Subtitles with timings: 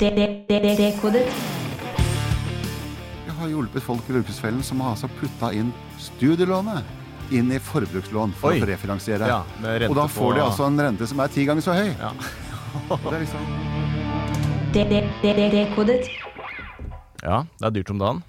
[0.00, 1.28] Dekodet.
[3.26, 5.68] Jeg har hjulpet folk i Luksusfellen som har altså putta inn
[6.02, 6.82] studielånet
[7.30, 8.58] inn i forbrukslån for Oi.
[8.58, 9.28] å refinansiere.
[9.30, 9.44] Ja,
[9.86, 11.94] og da på- får de altså en rente som er ti ganger så høy.
[12.00, 12.10] Ja.
[12.90, 13.46] Det er liksom
[14.74, 16.08] Dekodet.
[17.22, 18.22] ja, det er dyrt om dagen.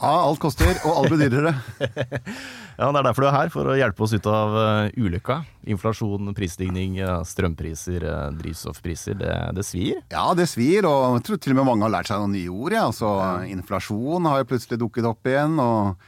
[0.00, 1.54] Ja, alt koster, og alt blir dyrere.
[2.80, 5.42] Ja, Det er derfor du er her, for å hjelpe oss ut av eh, ulykka.
[5.68, 9.18] Inflasjon, prisstigning, eh, strømpriser, eh, drivstoffpriser.
[9.20, 9.98] Det, det svir.
[10.08, 12.48] Ja, det svir, og jeg tror til og med mange har lært seg noen nye
[12.48, 12.72] ord.
[12.72, 12.86] Ja.
[12.88, 13.10] Altså,
[13.52, 16.00] Inflasjon har jo plutselig dukket opp igjen, og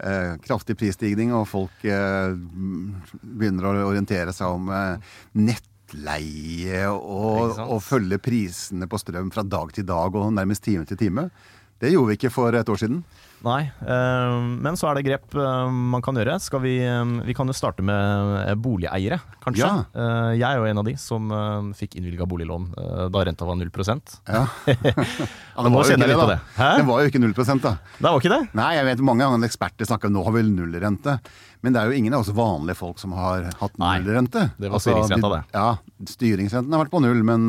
[0.00, 7.84] eh, kraftig prisstigning, og folk eh, begynner å orientere seg om eh, nettleie og, og
[7.84, 11.28] følge prisene på strøm fra dag til dag og nærmest time til time.
[11.76, 13.04] Det gjorde vi ikke for et år siden.
[13.44, 16.38] Nei, eh, men så er det grep eh, man kan gjøre.
[16.42, 19.60] Skal vi, eh, vi kan jo starte med eh, boligeiere, kanskje.
[19.66, 19.84] Ja.
[19.92, 21.28] Eh, jeg er jo en av de som
[21.76, 22.70] fikk innvilga boliglån
[23.12, 24.46] da renta var 0% Ja.
[25.60, 26.38] Men nå kjenner jeg litt på det.
[26.56, 26.70] Hæ?
[26.80, 27.74] Det var jo ikke 0% da.
[27.98, 28.40] Det var ikke det?
[28.58, 31.18] Nei, jeg vet mange ganger eksperter snakker om nå har vi nullrente.
[31.64, 34.48] Men det er jo ingen av oss vanlige folk som har hatt nullrente.
[34.48, 35.56] Nei, det var styringsrenta, de- det.
[35.56, 37.46] Ja, styringsrenten har vært på null, men,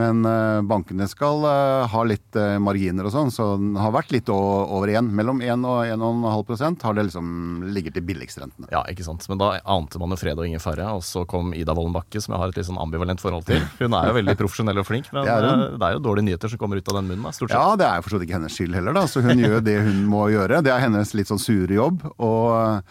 [0.00, 4.14] men eh, bankene skal eh, ha litt eh, marginer og sånn, så den har vært
[4.14, 5.10] litt over 1.
[5.16, 8.70] Mellom 1 og 1,5 prosent har det liksom ligget til billigstrentene.
[8.72, 9.26] Ja, ikke sant.
[9.30, 10.88] Men da ante man jo fred og ingen fare.
[10.96, 13.62] Og så kom Ida Wolden Bakke, som jeg har et litt sånn ambivalent forhold til.
[13.82, 15.48] Hun er jo veldig profesjonell og flink, men Det er
[15.80, 17.58] det er jo dårlige nyheter som kommer ut av den munnen, stort sett.
[17.58, 19.06] Ja, det er jo for så vidt ikke hennes skyld heller, da.
[19.10, 20.62] Så hun gjør det hun må gjøre.
[20.64, 22.04] Det er hennes litt sånn sure jobb.
[22.16, 22.82] Og,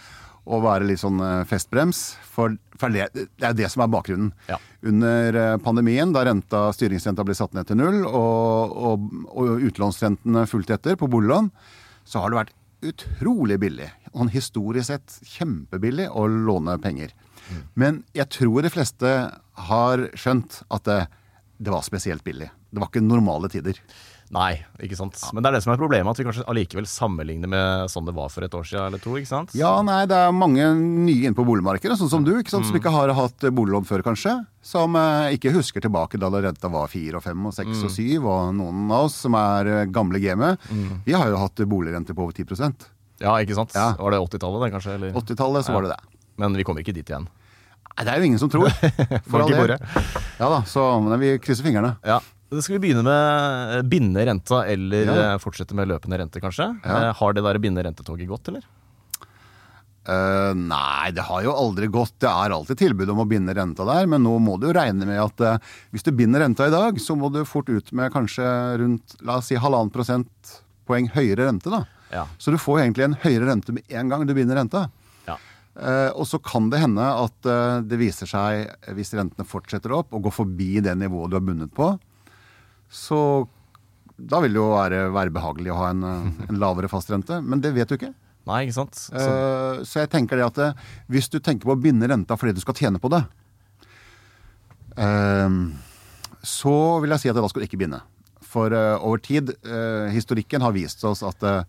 [0.48, 2.04] og være litt sånn eh, festbrems.
[2.30, 4.32] For, for det, det er det som er bakgrunnen.
[4.50, 4.59] Ja.
[4.90, 10.45] Under eh, pandemien, da renta, styringsrenta ble satt ned til null, og, og, og utlånsrentene
[10.50, 11.52] fulgte etter på boliglån,
[12.08, 12.56] så har det vært
[12.90, 13.90] utrolig billig.
[14.16, 17.12] Og historisk sett kjempebillig å låne penger.
[17.80, 19.10] Men jeg tror de fleste
[19.70, 21.00] har skjønt at det,
[21.58, 22.50] det var spesielt billig.
[22.70, 23.80] Det var ikke normale tider.
[24.30, 25.16] Nei, ikke sant.
[25.34, 28.14] Men det er det som er problemet, at vi kanskje allikevel sammenligner med sånn det
[28.14, 29.56] var for et år siden eller to, ikke sant?
[29.58, 32.68] Ja, nei, det er mange nye inne på boligmarkedet, sånn som du, ikke sant?
[32.70, 34.36] som ikke har hatt boliglån før, kanskje.
[34.62, 38.30] Som eh, ikke husker tilbake da renta var fire og fem og seks og syv,
[38.30, 40.62] og noen av oss som er eh, gamle gamet,
[41.10, 42.86] vi har jo hatt boligrente på over 10%
[43.26, 43.73] Ja, ikke sant.
[43.73, 43.95] Ja.
[43.98, 45.14] Var det 80-tallet det, kanskje?
[45.26, 45.80] 80-tallet så Ja.
[45.80, 46.18] var det det.
[46.38, 47.26] Men vi kommer ikke dit igjen.
[47.98, 48.70] Nei, det er jo ingen som tror.
[49.28, 49.64] For all Folk i del.
[49.66, 49.82] bordet.
[50.39, 51.98] Ja da, så men vi krysser fingrene.
[52.06, 52.22] Ja.
[52.49, 55.17] Skal vi begynne med eh, binde renta, eller Ja.
[55.33, 56.65] eh, fortsette med løpende rente, kanskje.
[56.83, 57.10] Ja.
[57.10, 58.64] Eh, Har det der binde rentetoget gått, eller?
[60.10, 62.15] Uh, nei, det har jo aldri gått.
[62.23, 65.05] Det er alltid tilbud om å binde renta der, men nå må du jo regne
[65.05, 68.09] med at uh, hvis du binder renta i dag, så må du fort ut med
[68.15, 68.48] kanskje
[68.82, 71.70] rundt la oss si halvannen prosentpoeng høyere rente.
[71.70, 71.83] da.
[72.15, 72.23] Ja.
[72.42, 74.88] Så du får egentlig en høyere rente med en gang du binder renta.
[75.27, 75.38] Ja.
[75.77, 77.52] Uh, og så kan det hende at
[77.86, 81.76] det viser seg, hvis rentene fortsetter opp og går forbi det nivået du har bundet
[81.76, 81.92] på,
[82.89, 83.48] så
[84.20, 87.38] da vil det jo være, være behagelig å ha en, eh, en lavere fastrente.
[87.45, 88.14] Men det vet du ikke.
[88.50, 88.95] Nei, ikke sant.
[88.98, 90.70] Så, Eh, Så jeg tenker det at det,
[91.08, 93.22] hvis du tenker på å binde renta fordi du skal tjene på det,
[94.98, 95.50] eh,
[96.44, 98.02] så vil jeg si at da skal du ikke binde.
[98.50, 101.64] For eh, over tid, eh, historikken har vist oss at eh,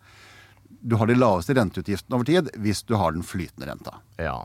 [0.81, 3.99] du har de laveste renteutgiftene over tid hvis du har den flytende renta.
[4.19, 4.39] ja.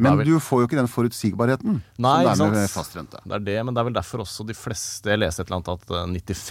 [0.00, 3.18] Men vel- du får jo ikke den forutsigbarheten Nei, som det er med fastrente.
[3.28, 5.60] Det er det, men det er vel derfor også de fleste Jeg leste et eller
[5.60, 6.06] annet at eh,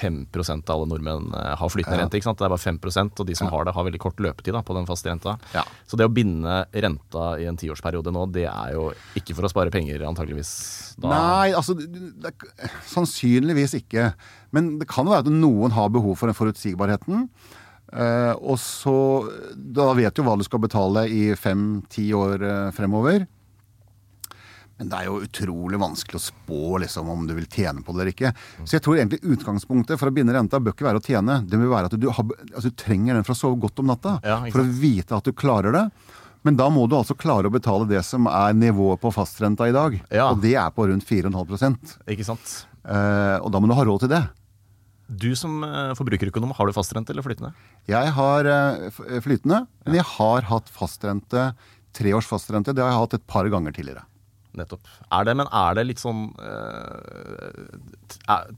[0.06, 2.03] 95% av alle nordmenn eh, har flytende Ja.
[2.03, 2.19] rente.
[2.19, 2.38] ikke sant?
[2.38, 4.75] Det er bare 5% og de som har det, har veldig kort løpetid da, på
[4.78, 5.40] den faste renta.
[5.56, 5.63] Ja.
[5.88, 9.50] Så det å binde renta i en tiårsperiode nå, det er jo ikke for å
[9.50, 10.96] spare penger, antageligvis.
[11.01, 11.90] Da, Nei, altså det,
[12.22, 12.35] det,
[12.91, 14.13] sannsynligvis ikke.
[14.53, 17.30] Men det kan være at noen har behov for den forutsigbarheten.
[17.91, 18.94] Eh, og så
[19.52, 23.25] Da vet du hva du skal betale i fem-ti år eh, fremover.
[24.81, 28.00] Men det er jo utrolig vanskelig å spå liksom, om du vil tjene på det
[28.01, 28.31] eller ikke.
[28.66, 31.35] Så jeg tror egentlig utgangspunktet for å binde renta bør ikke være å tjene.
[31.46, 33.91] Det vil være at du, har, altså, du trenger den for å sove godt om
[33.91, 34.16] natta.
[34.25, 35.84] Ja, for å vite at du klarer det.
[36.41, 39.75] Men da må du altså klare å betale det som er nivået på fastrenta i
[39.75, 40.00] dag.
[40.09, 40.31] Ja.
[40.31, 42.56] Og det er på rundt 4,5% Ikke sant?
[42.81, 44.24] eh, Og da må du ha råd til det.
[45.12, 47.52] Du som eh, forbrukerøkonom, har du fastrente eller flytende?
[47.92, 51.50] Jeg har eh, flytende, men jeg har hatt fastrente,
[51.98, 52.72] treårs fastrente.
[52.72, 54.06] Det har jeg hatt et par ganger tidligere.
[54.58, 54.88] Nettopp.
[55.16, 57.75] Er det, men er det litt sånn eh,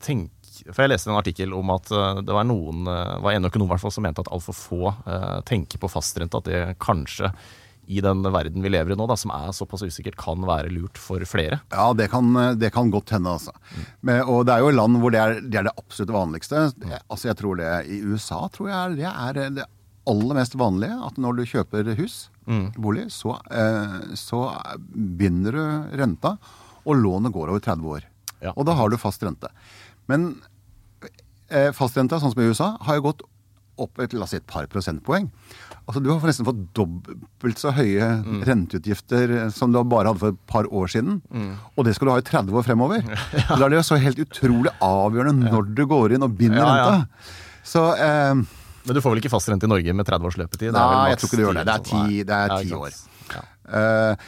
[0.02, 0.32] tenk,
[0.72, 3.70] For jeg leste en artikkel om at eh, det var noen eh, var en økonom
[3.70, 6.42] hvert som mente at altfor få eh, tenker på fastrente.
[6.42, 7.30] At det kanskje
[7.88, 11.00] i den verden vi lever i nå, da, som er såpass usikkert, kan være lurt
[11.02, 11.60] for flere.
[11.74, 13.54] Ja, det kan, det kan godt hende, altså.
[14.02, 16.68] Men, og det er jo land hvor det er det, er det absolutt vanligste.
[16.80, 16.98] Mm.
[17.02, 19.68] Altså, jeg tror det I USA tror jeg det er det
[20.10, 22.26] aller mest vanlige at når du kjøper hus,
[22.76, 24.46] bolig, så, eh, så
[24.94, 26.38] begynner du renta,
[26.84, 28.08] og lånet går over 30 år.
[28.44, 28.52] Ja.
[28.58, 29.48] Og da har du fast rente.
[30.12, 30.34] Men
[31.48, 33.24] eh, fastrenta, sånn som i USA, har jo gått
[33.82, 35.30] opp et, la oss si et par prosentpoeng.
[35.84, 38.06] Altså Du har forresten fått dobbelt så høye
[38.48, 41.18] renteutgifter som du bare hadde for et par år siden.
[41.76, 43.04] Og det skal du ha i 30 år fremover.
[43.50, 46.76] Da er det jo så helt utrolig avgjørende når du går inn og binder Ja,
[46.78, 46.86] ja.
[46.94, 47.40] renta.
[47.68, 48.34] Så eh,
[48.88, 50.72] Men du får vel ikke fastrente i Norge med 30 års løpetid?
[50.72, 51.66] Det Nei, jeg tror ikke du gjør det.
[51.68, 52.98] Det er ti- det er ti år.
[53.34, 53.44] Ja.
[53.80, 54.26] Eh,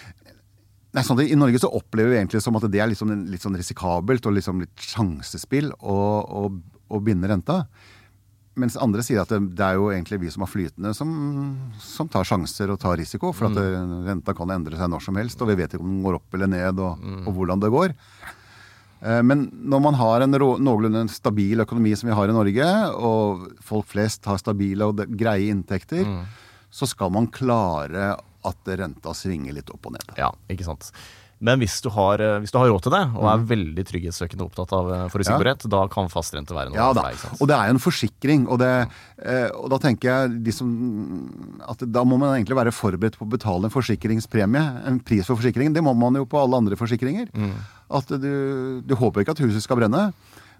[0.95, 3.43] nei, sånn I Norge så opplever vi egentlig som at det er liksom en- litt
[3.43, 6.45] sånn risikabelt og liksom litt sjansespill å, å,
[6.91, 7.61] å binde renta.
[8.55, 11.09] Mens andre sier at det, det er jo egentlig vi som har flytende, som,
[11.83, 13.33] som tar sjanser og tar risiko.
[13.35, 13.97] For at mm.
[14.07, 16.37] renta kan endre seg når som helst, og vi vet ikke om den går opp
[16.37, 17.95] eller ned, og, og hvordan det går.
[19.01, 23.49] Eh, Men når man har en noenlunde stabil økonomi som vi har i Norge, og
[23.65, 26.07] folk flest har stabile og greie inntekter,
[26.71, 28.15] så skal man klare
[28.45, 30.17] at renta svinger litt opp og ned.
[30.19, 30.91] ja, ikke sant.
[31.43, 34.45] Men hvis du, har, eh, hvis du har råd til det, og er veldig trygghetssøkende
[34.45, 35.71] og opptatt av forutsigbarhet, ja.
[35.73, 37.17] da kan fastrente være noe Ja for deg.
[37.19, 37.41] sant?
[37.41, 38.45] og det er jo en forsikring.
[38.47, 38.71] Og, det,
[39.19, 40.69] eh, og da tenker jeg liksom,
[41.67, 44.63] at da må man egentlig være forberedt på å betale en forsikringspremie.
[44.87, 45.75] En pris for forsikringen.
[45.75, 47.27] Det må man jo på alle andre forsikringer.
[47.35, 47.53] Mm.
[47.99, 48.31] At du,
[48.85, 50.07] du håper ikke at huset skal brenne,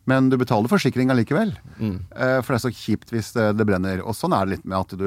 [0.06, 1.52] men du betaler forsikring allikevel.
[1.80, 1.96] Mm.
[2.16, 4.04] Eh, For det er så kjipt hvis det, det brenner.
[4.06, 5.06] Og sånn er det litt med at du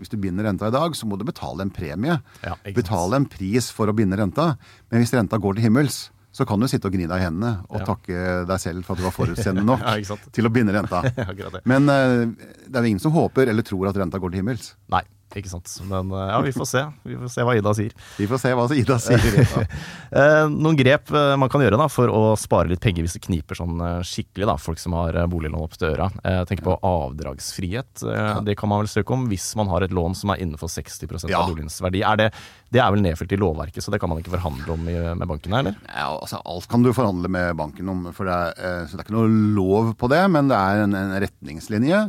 [0.00, 2.18] Hvis du binder renta i dag, så må du betale en premie.
[2.44, 4.56] Ja, betale en pris for å binde renta.
[4.90, 7.64] Men hvis renta går til himmels, så kan du sitte og gni deg i hendene
[7.70, 7.86] og Ja.
[7.88, 11.00] takke deg selv for at du var forutseende nok Ja, til å binde renta.
[11.70, 12.26] Men eh,
[12.68, 14.74] det er jo ingen som håper eller tror at renta går til himmels.
[14.92, 15.02] Nei,
[15.36, 15.68] ikke sant.
[15.84, 16.82] Men eh, ja, vi får se.
[17.04, 17.92] Vi får se hva Ida sier.
[18.16, 19.68] Vi får se hva Ida sier.
[20.08, 23.20] Eh, noen grep eh, man kan gjøre da, for å spare litt penger hvis det
[23.26, 23.76] kniper sånn
[24.08, 26.06] skikkelig, da, folk som har boliglån opp til øra.
[26.48, 28.06] Tenk på avdragsfrihet.
[28.46, 31.28] Det kan man vel søke om hvis man har et lån som er innenfor 60
[31.28, 31.42] Ja.
[31.42, 32.00] av boligens verdi.
[32.08, 32.30] Er det,
[32.72, 35.28] det er vel nedfelt i lovverket, så det kan man ikke forhandle om i, med
[35.28, 35.76] bankene, eller?
[35.92, 39.08] Ja, altså Alt kan du forhandle med banken om, for det er, så det er
[39.10, 39.28] ikke noe
[39.60, 40.24] lov på det.
[40.32, 42.06] Men det er en, en retningslinje.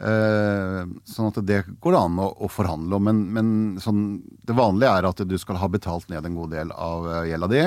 [0.00, 3.08] Eh, sånn at det går an å, å forhandle om.
[3.10, 3.48] Men, men
[3.84, 7.26] sånn, det vanlige er at du skal ha betalt ned en god del av eh,
[7.30, 7.64] gjelda di.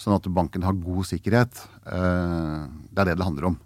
[0.00, 1.60] Sånn at banken har god sikkerhet.
[1.84, 3.58] Eh, det er det det handler om.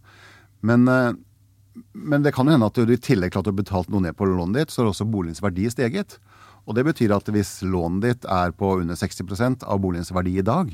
[0.67, 3.89] Men, men det kan jo hende at du i tillegg til at du har betalt
[3.91, 6.19] noe ned på lånet ditt, så har også boligens verdi steget.
[6.67, 10.47] Og det betyr at hvis lånet ditt er på under 60% av boligens verdi i
[10.47, 10.71] dag,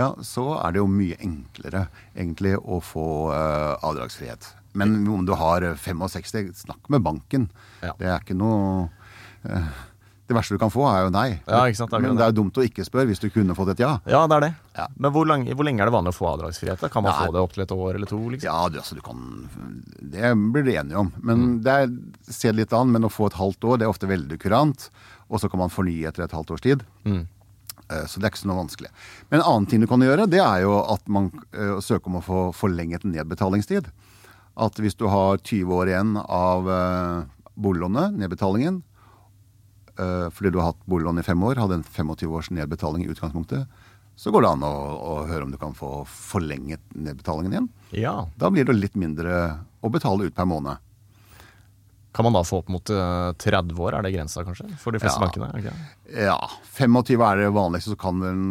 [0.00, 3.04] ja, så er det jo mye enklere egentlig å få
[3.34, 4.48] avdragsfrihet.
[4.74, 7.48] Men om du har 65, snakk med banken.
[7.82, 7.94] Ja.
[7.98, 8.88] Det er ikke noe
[9.48, 9.68] eh,
[10.28, 11.40] Det verste du kan få, er jo nei.
[11.48, 13.54] Ja, ikke sant, det er Men det er dumt å ikke spørre hvis du kunne
[13.56, 13.94] fått et ja.
[14.04, 14.50] Ja, det er det.
[14.76, 14.86] Ja.
[15.00, 16.84] Men hvor, lang, hvor lenge er det vanlig å få avdragsfrihet?
[16.92, 18.18] Kan man få det opp til et år eller to?
[18.34, 18.44] liksom?
[18.44, 19.48] Ja, du, altså, du kan
[19.96, 21.12] Det blir du enige om.
[21.16, 21.62] Men Mm.
[21.64, 21.88] det er,
[22.28, 22.92] se litt an.
[22.92, 24.90] Men å få et halvt år, det er ofte veldig kurant.
[25.30, 26.84] Og så kan man fornye etter et halvt års tid.
[27.08, 27.24] Mm.
[27.88, 28.92] Eh, Så det er ikke så noe vanskelig.
[29.30, 32.20] Men en annen ting du kan gjøre, det er jo at man uh, søker om
[32.20, 33.88] å få forlenget nedbetalingstid.
[34.58, 37.26] At hvis du har 20 år igjen av uh,
[37.58, 38.80] boliglånet, nedbetalingen,
[39.98, 43.10] eh, fordi du har hatt boliglån i fem år, hadde en 25 års nedbetaling i
[43.10, 43.66] utgangspunktet,
[44.18, 47.68] så går det an å, å høre om du kan få forlenget nedbetalingen igjen.
[47.94, 48.14] Ja.
[48.38, 50.82] Da blir det litt mindre å betale ut per måned.
[52.16, 54.66] Kan man da få opp mot eh, 30 år, er det grensa kanskje?
[54.80, 55.26] For de fleste Ja.
[55.28, 55.50] bankene?
[55.62, 55.74] det?
[56.24, 56.38] Ja,
[56.78, 58.48] 25 er det vanligste, så kan den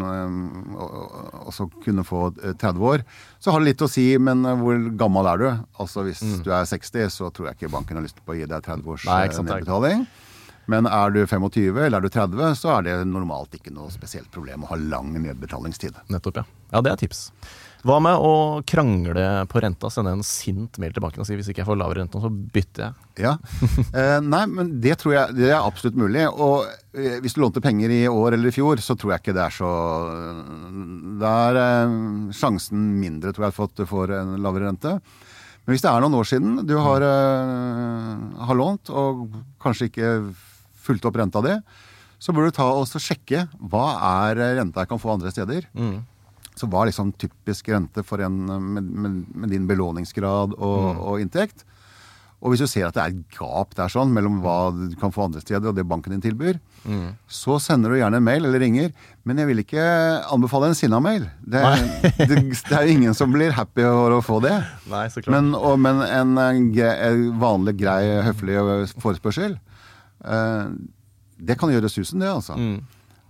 [1.48, 3.04] også kunne få øh, 30 år.
[3.40, 5.48] Så har det litt å si, men hvor gammel er du?
[5.82, 8.46] Altså Hvis du er 60, så tror jeg ikke banken har lyst på å gi
[8.46, 9.14] deg 30 års Mm.
[9.14, 10.08] Nei, sant, nedbetaling.
[10.68, 14.28] Men er du 25 eller er du 30, så er det normalt ikke noe spesielt
[14.34, 15.96] problem å ha lang nedbetalingstid.
[16.12, 16.44] Nettopp, ja.
[16.74, 17.32] Ja, det er tips.
[17.88, 18.32] Hva med å
[18.68, 19.88] krangle på renta?
[19.94, 22.32] Sende en sint mail til banken og si hvis ikke jeg får lavere rente så
[22.32, 23.04] bytter jeg.
[23.28, 23.38] Ja.
[23.98, 26.26] Eh, nei, men det tror jeg det er absolutt mulig.
[26.28, 26.68] Og
[26.98, 29.46] eh, hvis du lånte penger i år eller i fjor, så tror jeg ikke det
[29.46, 29.70] er så
[31.22, 31.96] Da er eh,
[32.36, 34.98] sjansen mindre, tror jeg, for at du får en lavere rente.
[34.98, 38.12] Men hvis det er noen år siden du har, eh,
[38.50, 40.12] har lånt, og kanskje ikke
[40.84, 41.56] fulgt opp renta di,
[42.20, 43.88] så bør du ta og sjekke hva
[44.28, 45.72] er renta jeg kan få andre steder.
[45.78, 46.00] Mm.
[46.58, 51.66] Så var liksom typisk rente for en med, med, med din belåningsgrad og, og inntekt?
[52.38, 55.10] Og hvis du ser at det er et gap der sånn mellom hva du kan
[55.14, 56.60] få andre steder og det banken din tilbyr,
[57.34, 58.92] så sender du gjerne en mail eller ringer.
[59.26, 59.86] Men jeg vil ikke
[60.36, 61.26] anbefale en sinna mail.
[61.42, 61.64] Det,
[62.30, 64.54] det, det er jo ingen som blir happy over å få det.
[64.92, 65.34] Nei, så klart.
[65.34, 68.62] Men, og, men en, eh, en vanlig, grei, høflig
[69.02, 69.58] forespørsel,
[70.22, 70.70] eh,
[71.50, 72.54] det kan gjøre susen, det, altså.
[72.54, 72.78] Mm.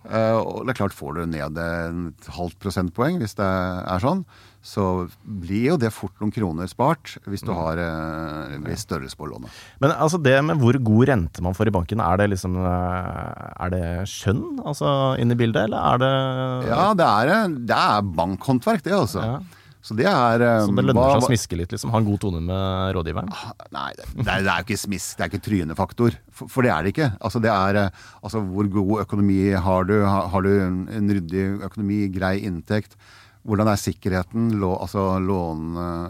[0.08, 4.22] Eh, og det er klart, får du ned et halvt prosentpoeng, hvis det er sånn,
[4.68, 4.84] så
[5.24, 7.48] blir jo det fort noen kroner spart hvis Mm.
[7.48, 9.50] du har eh, en viss størrelse på lånet.
[9.80, 13.64] Men altså det med hvor god rente man får i banken, er det liksom eh,
[13.64, 18.02] Er det skjønn altså inne i bildet, eller er det Ja, det er, det er
[18.18, 19.24] bankhåndverk, det, altså.
[19.24, 19.40] Ja.
[19.88, 21.92] Så det er eh, Så det lønner seg å smiske litt, liksom.
[21.94, 23.30] Ha en god tone med rådgiveren.
[23.76, 26.18] Nei, det, det er det er jo ikke smisk, det er ikke trynefaktor.
[26.36, 27.12] For, for det er det ikke.
[27.24, 29.96] Altså, det er eh, altså, hvor god økonomi har du?
[30.04, 33.00] Har, har du en, en ryddig økonomi, grei inntekt?
[33.48, 35.68] Hvordan er sikkerheten, lå, altså lån,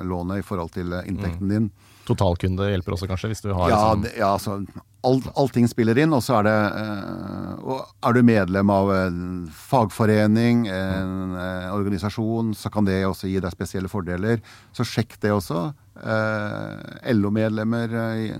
[0.10, 1.70] lånet i forhold til eh, inntekten din?
[2.08, 4.62] Totalkunde hjelper også, kanskje, hvis du har Ja, det, ja altså
[5.08, 9.20] alt, Allting spiller inn, og så er det øh, og Er du medlem av en
[9.52, 14.40] fagforening, en eh, organisasjon, så kan det også gi deg spesielle fordeler.
[14.76, 15.68] Så sjekk det også.
[15.98, 18.38] Eh, LO-medlemmer eh,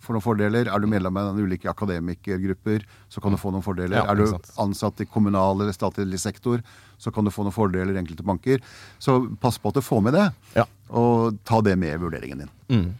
[0.00, 0.70] får noen fordeler.
[0.70, 3.98] Er du medlem av ulike akademikergrupper, så kan du få noen fordeler.
[4.00, 6.62] Ja, er du ansatt i kommunal eller statlig sektor,
[6.98, 8.62] så kan du få noen fordeler i enkelte banker.
[9.02, 10.66] Så pass på at du får med det, Ja.
[10.90, 12.54] og ta det med i vurderingen din.
[12.68, 12.94] Mm.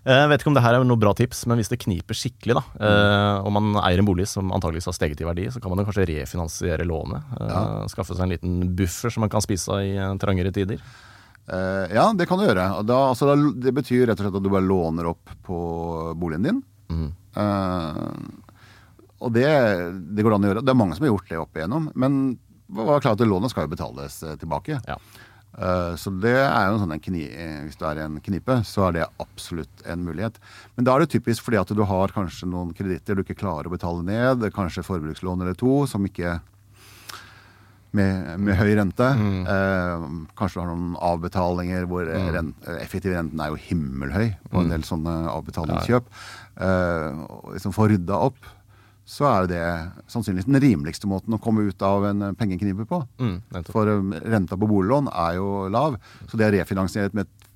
[0.00, 2.54] Jeg vet ikke om det her er noe bra tips, men hvis det kniper skikkelig,
[2.56, 3.44] da, mm.
[3.44, 6.06] og man eier en bolig som antakeligvis har steget i verdi, så kan man kanskje
[6.08, 7.20] refinansiere lånet.
[7.36, 7.60] Ja.
[7.92, 10.80] Skaffe seg en liten buffer som man kan spise av i eh, trangere tider.
[11.50, 12.66] Eh, ja, det kan du gjøre.
[12.88, 15.60] Da, altså, det betyr rett og slett at du bare låner opp på
[16.16, 16.62] boligen din.
[16.90, 17.10] Mm.
[17.36, 18.14] Uh,
[19.20, 19.48] og det,
[20.16, 20.62] det går an å gjøre.
[20.64, 21.90] Det er mange som har gjort det opp igjennom.
[21.98, 22.20] Men
[22.76, 24.80] var klar at lånet skal jo betales eh, tilbake.
[24.86, 24.98] Ja.
[25.58, 28.20] Eh, så det er jo en sånn en kni, eh, Hvis du er i en
[28.22, 30.38] knipe, så er det absolutt en mulighet.
[30.76, 33.70] Men da er det typisk fordi at du har kanskje noen kreditter du ikke klarer
[33.70, 34.46] å betale ned.
[34.54, 36.38] Kanskje forbrukslån eller to som ikke
[37.96, 39.08] med, med høy rente.
[39.10, 40.04] Eh,
[40.38, 42.30] kanskje du har noen avbetalinger hvor mm.
[42.36, 46.14] rent, effektiv renten er jo himmelhøy på en del sånne avbetalingskjøp.
[46.68, 47.24] Eh,
[47.56, 48.38] liksom få rydda opp,
[49.10, 49.62] så er det
[50.12, 53.00] sannsynligvis den rimeligste måten å komme ut av en pengeknipe på.
[53.18, 53.36] Mm.
[53.72, 55.96] For um, renta på boliglån er jo lav,
[56.30, 57.48] så det er refinansiert med et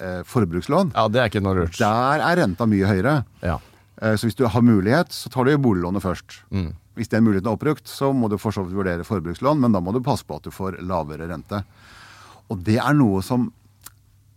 [0.00, 0.94] eh, forbrukslån.
[0.96, 1.76] ja, det er ikke noe rørt.
[1.76, 3.18] Der er renta mye høyere.
[3.44, 3.58] Ja.
[4.00, 6.40] Eh, så hvis du har mulighet, så tar du boliglånet først.
[6.48, 6.72] Mm.
[6.96, 9.84] Hvis den muligheten er oppbrukt, så må du for så vidt vurdere forbrukslån, men da
[9.84, 11.60] må du passe på at du får lavere rente.
[12.50, 13.50] Og det er noe som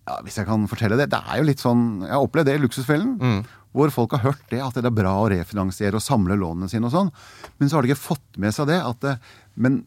[0.03, 1.07] ja, Hvis jeg kan fortelle det.
[1.13, 3.13] Det er jo litt sånn Jeg har opplevd det i Luksusfellen.
[3.73, 6.85] Hvor folk har hørt det, at det er bra å refinansiere og samle lånene sine
[6.85, 7.09] og sånn.
[7.57, 8.77] Men så har de ikke fått med seg det.
[8.85, 9.15] At det
[9.55, 9.81] men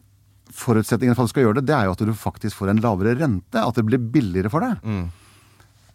[0.57, 2.83] forutsetningen for at du skal gjøre det, det er jo at du faktisk får en
[2.83, 3.59] lavere rente.
[3.63, 4.83] At det blir billigere for deg.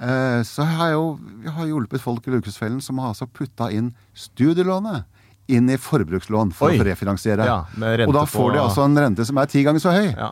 [0.03, 1.05] Eh, så har jo
[1.45, 5.05] jeg har hjulpet folk i Luksusfellen som har altså putta inn studielånet
[5.53, 6.79] inn i forbrukslån for Oi.
[6.81, 7.45] å refinansiere.
[7.45, 7.59] Ja,
[8.07, 10.07] og da får de altså en rente som er ti ganger så høy.
[10.15, 10.31] Ja.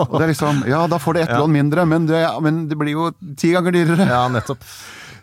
[0.00, 1.38] Og det er liksom, ja, da får de ett Ja.
[1.44, 4.06] lån mindre, men det, men det blir jo ti ganger dyrere.
[4.08, 4.64] ja, nettopp.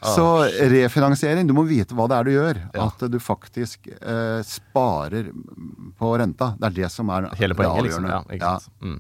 [0.01, 0.27] Så
[0.72, 2.62] refinansiering, du må vite hva det er du gjør.
[2.72, 2.88] Ja.
[2.88, 5.29] At du faktisk eh, sparer
[6.00, 6.53] på renta.
[6.60, 8.10] Det er det som er Hele det poenget, liksom.
[8.10, 8.74] Ja, ikke sant?
[8.79, 9.00] Mm.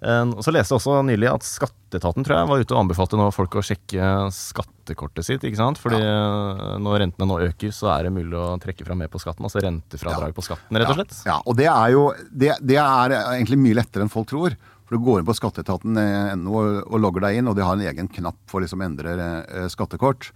[0.00, 3.18] Eh, og så leste jeg også nylig at Skatteetaten tror jeg, var ute og anbefalte
[3.20, 5.44] nå folk å sjekke skattekortet sitt.
[5.44, 5.80] ikke sant?
[5.82, 6.78] Fordi ja.
[6.80, 9.46] når rentene nå øker, så er det mulig å trekke fra mer på skatten.
[9.48, 11.16] Altså rentefradrag på skatten, rett og slett.
[11.28, 14.56] Ja, og det er jo det, det er egentlig mye lettere enn folk tror.
[14.90, 17.84] For du går inn på skatteetaten.no og, og logger deg inn, og de har en
[17.86, 20.32] egen knapp for liksom å endre eh, skattekort.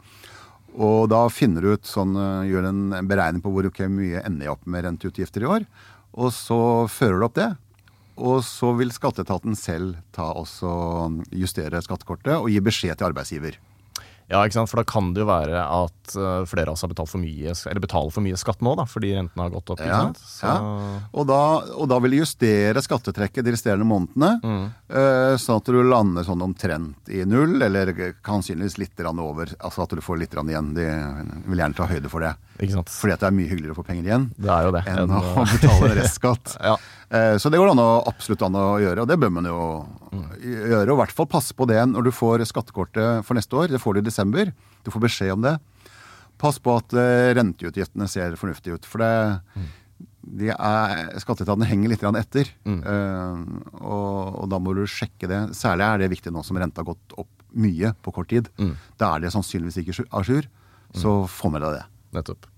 [0.78, 4.46] Og da finner du ut sånn, eh, gjør en beregning på hvor okay, mye ender
[4.46, 5.66] jeg opp med renteutgifter i år.
[6.14, 7.50] Og så fører du opp det.
[8.14, 10.70] Og så vil skatteetaten selv ta også
[11.34, 13.58] justere skattekortet og gi beskjed til arbeidsgiver.
[14.32, 14.70] Ja, ikke sant?
[14.72, 17.52] For da kan det jo være at eh, flere av oss har betalt for mye,
[17.52, 19.82] eller betaler for mye skatt nå, da, fordi rentene har gått opp.
[19.84, 20.20] Ja, sant?
[20.24, 21.02] Så, ja.
[21.12, 21.40] Og da,
[21.76, 24.64] og da vil de justere skattetrekket de resterende månedene, Mm.
[24.94, 27.92] uh, sånn at du lander sånn omtrent i null, eller
[28.24, 29.52] sannsynligvis litt over.
[29.60, 30.72] Altså at du får litt igjen.
[30.74, 30.88] De
[31.50, 32.34] vil gjerne ta høyde for det.
[32.60, 32.88] Ikke sant?
[32.92, 34.82] Fordi at det er mye hyggeligere å få penger igjen Det er jo det.
[34.86, 35.22] enn å
[35.54, 36.56] betale restskatt.
[36.62, 36.76] Ja.
[37.14, 39.59] Eh, Så det går an å, absolutt an å gjøre, og det bør man jo
[40.42, 40.88] gjøre.
[40.90, 43.71] Og i hvert fall passe på det når du får skattekortet for neste år.
[43.71, 44.50] Det får du i desember.
[44.85, 45.54] Du får beskjed om det.
[46.42, 48.88] Pass på at eh, renteutgiftene ser fornuftige ut.
[48.90, 49.12] For det,
[50.25, 52.50] de er, skatteetaten henger litt etter.
[52.66, 53.44] Eh,
[53.78, 55.42] og, og da må du sjekke det.
[55.54, 58.49] Særlig er det viktig nå som renta har gått opp mye på kort tid.
[58.99, 60.49] Da er det sannsynligvis ikke a jour.
[60.94, 61.85] Så få med deg det.
[62.18, 62.50] Nettopp.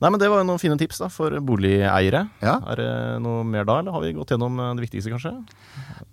[0.00, 2.22] Nei, men Det var jo noen fine tips da, for boligeiere.
[2.40, 2.54] Ja.
[2.72, 2.92] Er det
[3.24, 5.34] noe mer da, eller har vi gått gjennom eh, det viktigste, kanskje?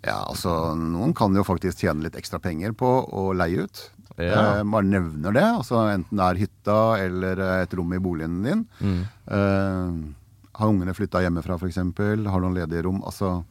[0.04, 3.84] Ja, altså Noen kan jo faktisk tjene litt ekstra penger på å leie ut.
[4.18, 4.58] Ja.
[4.58, 5.46] Eh, man nevner det.
[5.46, 8.66] altså Enten det er hytta eller eh, et rom i boligen din.
[8.84, 9.94] Eh,
[10.58, 13.00] har ungene flytta hjemmefra f.eks., har noen ledige rom.
[13.06, 13.44] altså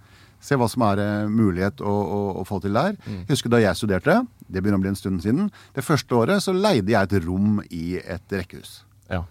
[0.43, 2.99] Se hva som er eh, mulighet å, å, å få til der.
[3.07, 3.23] Mm.
[3.31, 5.49] husker da jeg studerte, det begynner å bli en stund siden.
[5.75, 8.83] Det første året så leide jeg et rom i et rekkehus.
[9.09, 9.23] Ja.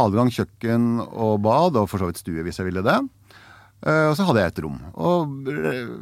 [0.00, 3.00] Adgang, kjøkken og bad, og for så vidt stue hvis jeg ville det.
[3.82, 4.80] Eh, og så hadde jeg et rom.
[4.94, 5.92] Og eh,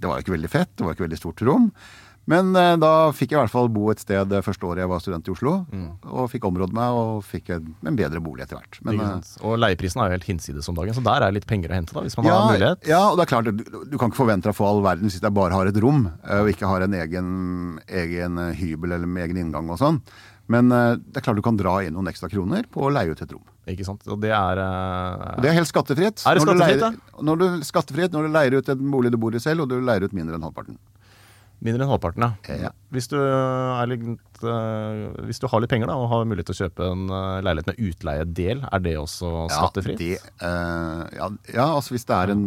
[0.00, 1.68] det var jo ikke veldig fett, det var ikke veldig stort rom.
[2.30, 4.90] Men eh, da fikk jeg i hvert fall bo et sted det første året jeg
[4.90, 5.54] var student i Oslo.
[5.72, 5.86] Mm.
[6.12, 8.80] Og fikk området meg og fikk en, en bedre bolig etter hvert.
[8.86, 9.22] Men?
[9.46, 11.96] Og leieprisen er jo helt hinsides om dagen, så der er litt penger å hente,
[11.96, 12.90] da, hvis man ja, har mulighet.
[12.90, 15.10] ja, og det er klart, du, du kan ikke forvente deg å få all verden
[15.10, 17.30] hvis jeg bare har et rom, og ikke har en egen,
[18.02, 20.02] egen hybel eller med egen inngang og sånn.
[20.50, 23.12] Men eh, det er klart du kan dra inn noen ekstra kroner på å leie
[23.12, 23.44] ut et rom.
[23.70, 24.02] Ikke sant?
[24.10, 25.36] Og det er uh...
[25.36, 26.24] Og det er helt skattefritt.
[26.26, 29.12] Er det Når du skattefritt, leier, når du, skattefritt når du leier ut en bolig
[29.14, 30.80] du bor i selv, og du leier ut mindre enn halvparten.
[31.60, 32.56] mindre enn halvparten, ja.
[32.64, 32.72] Ja.
[32.90, 36.56] Hvis, du er litt, uh, hvis du har litt penger da, og har mulighet til
[36.56, 40.02] å kjøpe en uh, leilighet med utleiedel, er det også skattefritt?
[40.02, 42.46] Ja, det, uh, ja, ja, altså hvis det er en,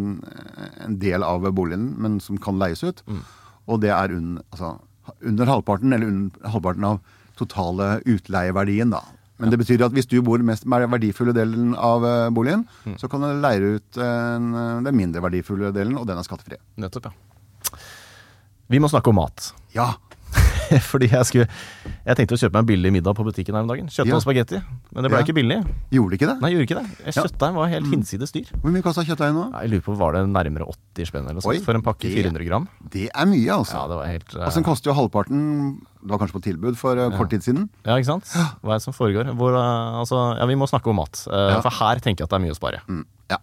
[0.90, 3.24] en del av boligen, men som kan leies ut, Mm.
[3.70, 4.76] og det er un, altså,
[5.22, 7.00] under halvparten, eller under halvparten av
[7.40, 9.02] totale utleieverdien, da.
[9.42, 12.68] Men det betyr at hvis du bor i den mest verdifulle delen av eh, boligen,
[12.86, 12.98] Mm.
[13.02, 14.52] så kan du leie ut en,
[14.86, 16.58] den mindre verdifulle delen, og den er skattefri.
[16.78, 17.78] Nettopp, ja.
[18.70, 19.52] Vi må snakke om mat.
[19.76, 19.94] Ja,
[20.92, 21.48] Fordi jeg skulle
[22.06, 23.88] Jeg tenkte å kjøpe meg en billig middag på butikken her om dagen.
[23.92, 24.18] Kjøttdeig Ja.
[24.20, 24.60] og spagetti.
[24.94, 25.26] Men det ble Ja.
[25.26, 25.58] ikke billig.
[25.92, 26.36] gjorde det ikke det?
[26.42, 27.14] Nei, gjorde ikke det.
[27.18, 28.50] Kjøttdeigen var helt hinsides dyr.
[28.62, 29.46] Hvor mye kosta kjøttdeigen nå?
[29.62, 32.18] Jeg lurer på, Var det nærmere 80 spenn eller Oi, sånt for en pakke det-
[32.24, 32.68] 400 gram?
[32.90, 33.74] Det er mye, altså.
[33.80, 36.76] Ja, det var helt eh, Og så koster jo halvparten Det var kanskje på tilbud
[36.78, 37.70] for eh, kort tid siden.
[37.86, 38.26] Ja, ikke sant?
[38.64, 39.34] Hva er det som foregår?
[39.36, 41.26] Hvor, eh, altså, ja, Vi må snakke om mat.
[41.32, 42.82] Eh, For her tenker jeg at det er mye å spare.
[42.90, 43.38] Mm, ja.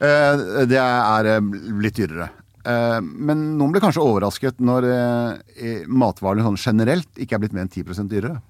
[0.00, 1.40] Eh, det er eh,
[1.80, 2.28] litt dyrere.
[2.64, 7.66] Eh, men noen blir kanskje overrasket når eh, matvarene sånn generelt ikke er blitt mer
[7.66, 8.40] enn 10 dyrere.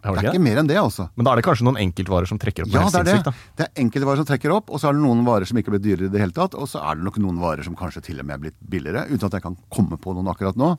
[0.00, 1.10] Det er ikke mer enn det, altså.
[1.12, 3.16] Men da er det kanskje noen enkeltvarer som trekker opp Ja, det er det.
[3.26, 3.32] da.
[3.58, 5.76] Det er enkeltvarer som trekker opp, og så er det noen varer som ikke er
[5.76, 6.56] blitt dyrere i det hele tatt.
[6.56, 9.04] Og så er det nok noen varer som kanskje til og med er blitt billigere,
[9.10, 10.72] uten at jeg kan komme på noen akkurat nå.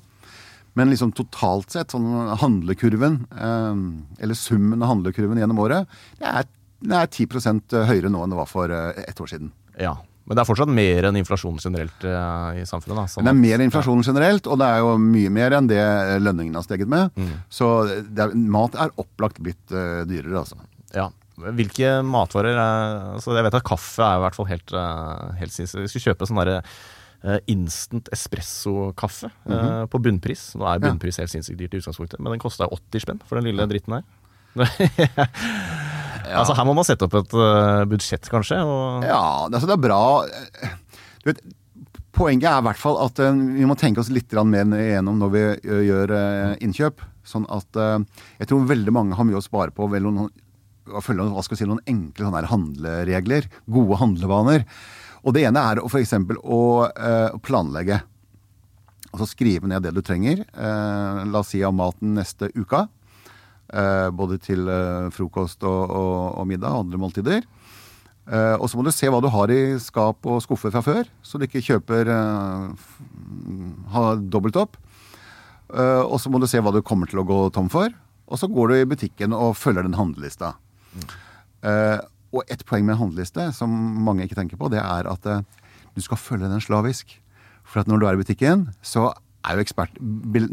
[0.80, 2.08] Men liksom totalt sett, sånn
[2.42, 6.50] handlekurven, eh, eller summen av handlekurven gjennom året, det er,
[6.82, 9.54] det er 10 høyere nå enn det var for ett år siden.
[9.78, 10.00] Ja.
[10.26, 13.00] Men det er fortsatt mer enn inflasjon generelt eh, i samfunnet.
[13.00, 13.06] Da.
[13.10, 15.82] Sånn det er mer enn inflasjonen generelt, og det er jo mye mer enn det
[16.22, 17.10] lønningene har steget med.
[17.18, 17.34] Mm.
[17.52, 20.62] Så er, mat er opplagt blitt uh, dyrere, altså.
[20.96, 21.10] Ja.
[21.42, 25.56] Hvilke matvarer er, altså Jeg vet at kaffe er i hvert fall helt, uh, helt
[25.56, 25.88] sinnssykt.
[25.88, 26.62] Vi skulle kjøpe sånn derre
[27.52, 30.56] instant espresso-kaffe eh, på bunnpris.
[30.58, 33.52] Nå er bunnpris helt sinnssykt dyrt i utgangspunktet, men den kosta 80 spenn for den
[33.52, 34.08] lille dritten her.
[36.28, 38.60] Altså Her må man sette opp et uh, budsjett, kanskje.
[38.62, 40.02] Og, Ja, altså det er bra.
[41.22, 41.42] Du vet,
[42.16, 45.34] poenget er i hvert fall at uh, vi må tenke oss litt mer igjennom når
[45.34, 47.04] vi eh, gjør uh, innkjøp.
[47.32, 50.32] Sånn at jeg tror veldig mange har mye å spare på ved noen,
[51.06, 53.46] følge hva skal si, noen enkle sånne handleregler.
[53.70, 54.66] Gode handlevaner.
[55.22, 56.16] Og det ene er f.eks.
[56.42, 56.62] å
[57.46, 58.00] planlegge.
[59.14, 60.42] Altså skrive ned det du trenger.
[60.58, 62.88] La oss si av maten neste uka.
[63.72, 67.46] Eh, både til eh, frokost og, og, og middag og andre måltider.
[68.28, 71.08] Eh, og så må du se hva du har i skap og skuffer fra før,
[71.24, 72.12] så du ikke kjøper
[73.96, 74.76] ha dobbelt opp.
[75.72, 77.88] Og så må du se hva du kommer til å gå tom for.
[78.28, 80.58] Og så går du i butikken og følger den handlelista.
[81.64, 82.00] Eh,
[82.36, 83.72] og et poeng med en handleliste som
[84.04, 85.26] mange ikke tenker på, det er at
[85.96, 87.16] du skal følge den slavisk.
[87.64, 89.96] For at når du er i butikken, så er jo ekspert,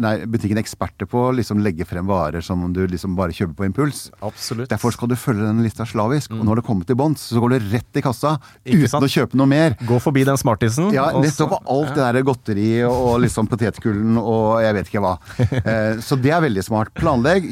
[0.00, 3.66] nei, butikken eksperter på å liksom legge frem varer som du liksom bare kjøper på
[3.68, 4.06] impuls.
[4.24, 4.70] Absolutt.
[4.72, 6.32] Derfor skal du følge den lista slavisk.
[6.32, 9.04] Og når det kommer til bånds, så går du rett i kassa Ikke uten sant?
[9.04, 9.76] å kjøpe noe mer.
[9.88, 10.88] Gå forbi den smartisen.
[10.96, 11.58] Ja, nettopp.
[11.68, 15.16] Alt det der godteri og liksom potetgullen og jeg vet ikke hva.
[15.68, 16.94] Eh, Så det er veldig smart.
[16.96, 17.50] Planlegg,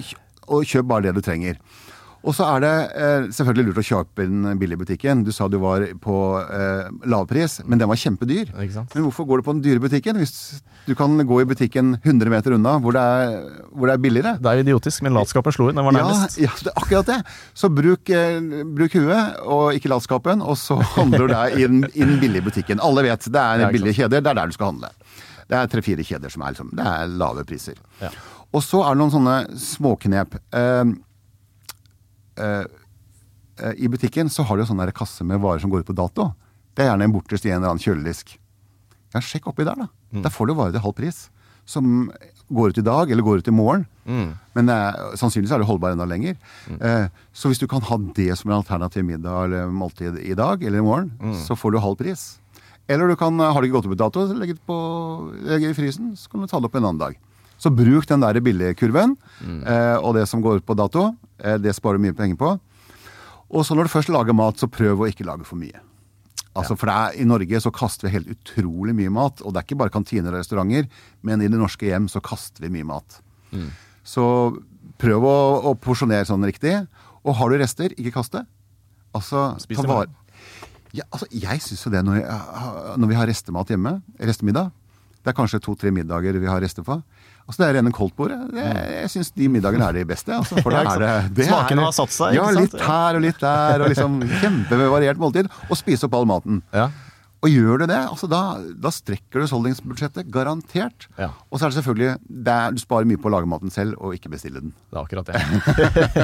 [0.48, 1.58] og kjøp bare det du trenger.
[2.26, 5.20] Og så er det eh, selvfølgelig lurt å kjøpe inn billig i butikken.
[5.22, 8.48] Du sa du var på eh, lavpris, men den var kjempedyr.
[8.56, 10.32] Men hvorfor går du på den dyre butikken hvis
[10.88, 13.36] du kan gå i butikken 100 meter unna hvor det er,
[13.70, 14.32] hvor det er billigere?
[14.42, 15.78] Det er idiotisk, men latskapen slo inn.
[15.78, 16.40] Den var Ja, nærmest.
[16.42, 17.20] ja, det er akkurat det.
[17.62, 18.42] Så bruk, eh,
[18.74, 22.42] bruk huet og ikke latskapen, og så handler du deg i den, i den billige
[22.50, 22.82] butikken.
[22.82, 24.90] Alle vet det er Ja, ikke billige kjeder, det er der du skal handle.
[25.46, 27.78] Det er tre-fire kjeder som er, liksom, det er lave priser.
[28.02, 28.10] Ja.
[28.50, 30.34] Og så er det noen sånne småknep.
[30.58, 30.84] Eh,
[32.36, 35.96] I butikken så har du jo sånn der kasse med varer som går ut på
[35.96, 36.30] dato.
[36.76, 38.34] Det er gjerne en borterst i en eller annen kjøledisk.
[39.14, 39.86] Ja, sjekk oppi der, da.
[40.26, 41.22] Der får du varer til halv pris.
[41.66, 42.10] Som
[42.52, 43.86] går ut i dag, eller går ut i morgen.
[44.06, 44.34] Mm.
[44.54, 46.36] Men eh, sannsynligvis er det holdbar enda lenger.
[46.78, 50.62] Eh, så hvis du kan ha det som en alternativ middag eller måltid i dag
[50.62, 51.10] eller i morgen,
[51.42, 52.38] så får du halv pris.
[52.86, 54.76] Eller du kan, eh, har det ikke gått opp i dato, så det på,
[55.42, 57.18] legg det i frysen, så kan du ta det opp en annen dag.
[57.58, 59.16] Så bruk den der billigkurven
[59.64, 61.16] eh, og det som går ut på dato.
[61.42, 62.54] Eh, det sparer du mye penger på.
[63.46, 65.82] Og så når du først lager mat, så prøv å ikke lage for mye.
[66.56, 69.42] Altså, for er, I Norge så kaster vi helt utrolig mye mat.
[69.44, 70.88] Og det er ikke bare kantiner og restauranter,
[71.26, 73.18] men i det norske hjem så kaster vi mye mat.
[74.06, 74.24] Så
[75.02, 75.36] prøv å,
[75.68, 76.78] å porsjonere sånn riktig.
[77.26, 78.46] Og har du rester, ikke kast det.
[79.16, 80.10] Altså, Spis ta det vare
[80.96, 84.68] ja, altså, Jeg syns jo det når, jeg, når vi har restemat hjemme, restemiddag
[85.22, 86.98] Det er kanskje to-tre middager vi har rester på.
[87.46, 88.38] Altså Det er rene koldtbordet.
[88.50, 88.64] Det-
[89.02, 90.32] Jeg syns de middagene er de beste.
[90.34, 92.72] Altså, for Ja, er det, det Smakene har satt seg, Ja, ikke sant?
[92.74, 93.82] litt her og litt der.
[93.84, 95.46] Og liksom Kjempevariert måltid.
[95.70, 96.62] Og spise opp all maten.
[96.74, 96.88] Ja.
[97.46, 98.40] Og gjør du det, altså da,
[98.82, 100.26] da strekker du husholdningsbudsjettet.
[100.34, 101.06] Garantert.
[101.14, 101.28] Ja.
[101.46, 103.94] Og så er det selvfølgelig det er, Du sparer mye på å lage maten selv
[104.02, 104.72] og ikke bestille den.
[104.90, 105.38] Det er akkurat det.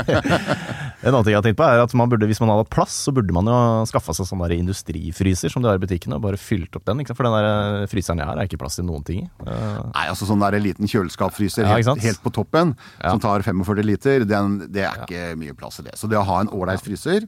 [1.07, 2.97] en annen ting jeg har tenkt på er at man burde, Hvis man hadde plass,
[3.07, 3.59] så burde man jo
[3.93, 7.05] skaffa seg sånn der industrifryser som de har i butikkene, og bare fylt opp den.
[7.13, 9.31] For den der eh, fryseren jeg har, er ikke plass til noen ting i.
[9.47, 13.13] Eh, Nei, altså sånn der liten kjøleskapfryser Ja, helt, helt på toppen, Ja.
[13.15, 15.95] som tar 45 liter, den, det er ikke mye plass til det.
[16.01, 17.27] Så det å ha en ålreit fryser,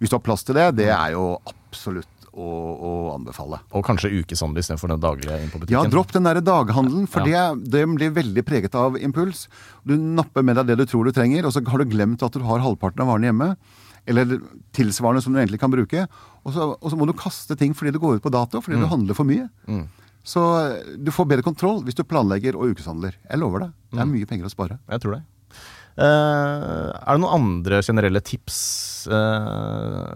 [0.00, 3.58] hvis du har plass til det, det er jo absolutt å, å anbefale.
[3.72, 5.76] Og kanskje ukeshandel istedenfor den daglige inn på butikken.
[5.78, 7.54] Ja, dropp den der daghandelen, for Ja.
[7.56, 9.46] det, det blir veldig preget av impuls.
[9.88, 12.32] Du napper med deg det du tror du trenger, og så har du glemt at
[12.36, 13.50] du har halvparten av varene hjemme.
[14.06, 14.36] Eller
[14.76, 16.04] tilsvarende som du egentlig kan bruke.
[16.46, 18.78] Og så, og så må du kaste ting fordi det går ut på dato, fordi
[18.78, 19.48] du handler for mye.
[20.26, 20.42] Så
[20.98, 23.16] du får bedre kontroll hvis du planlegger og ukeshandler.
[23.30, 23.72] Jeg lover deg.
[23.94, 24.78] Det er mye penger å spare.
[24.90, 25.24] Jeg tror det.
[25.96, 28.58] Eh, er det noen andre generelle tips
[29.08, 30.10] eh,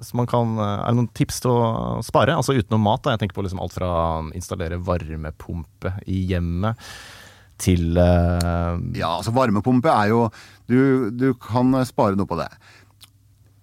[0.00, 1.66] som man kan Er det noen tips til å
[2.06, 2.32] spare?
[2.32, 3.02] Altså utenom mat.
[3.04, 3.90] da Jeg tenker på liksom alt fra
[4.32, 6.80] installere varmepumpe i hjemmet
[7.60, 10.22] til eh, Ja, altså varmepumpe er jo
[10.72, 12.48] Du, du kan spare noe på det.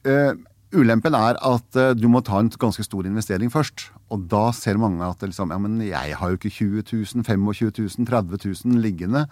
[0.03, 0.35] Uh,
[0.75, 3.87] ulempen er at uh, du må ta en ganske stor investering først.
[4.11, 6.85] Og da ser mange at liksom, ja, men jeg har jo ikke 20
[7.17, 9.25] 000, 25 000, 30 000 liggende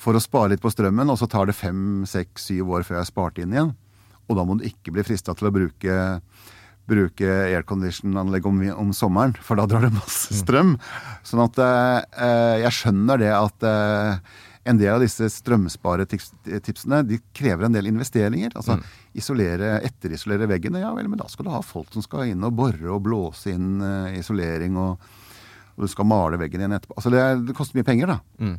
[0.00, 2.98] for å spare litt på strømmen, og så tar det fem, seks, syv år før
[2.98, 3.74] jeg har spart inn igjen.
[4.30, 5.96] Og da må du ikke bli frista til å bruke,
[6.88, 10.76] bruke aircondition-anlegg om, om sommeren, for da drar det masse strøm.
[11.26, 14.38] Sånn at eh, jeg skjønner det at eh,
[14.70, 18.54] en del av disse strømsparetipsene de krever en del investeringer.
[18.54, 18.78] Altså
[19.16, 20.84] isolere, etterisolere veggene.
[20.84, 23.52] Ja vel, men da skal du ha folk som skal inn og bore og blåse
[23.52, 25.12] inn eh, isolering, og,
[25.76, 26.96] og du skal male veggen igjen etterpå.
[27.00, 28.20] Altså det, det koster mye penger, da.
[28.40, 28.58] Mm.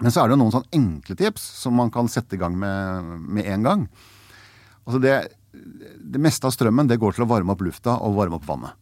[0.00, 2.56] Men så er det jo noen sånn enkle tips som man kan sette i gang
[2.56, 3.86] med med en gang.
[4.86, 5.16] Altså det,
[5.52, 8.72] det meste av strømmen det går til å varme opp lufta og varme opp vannet.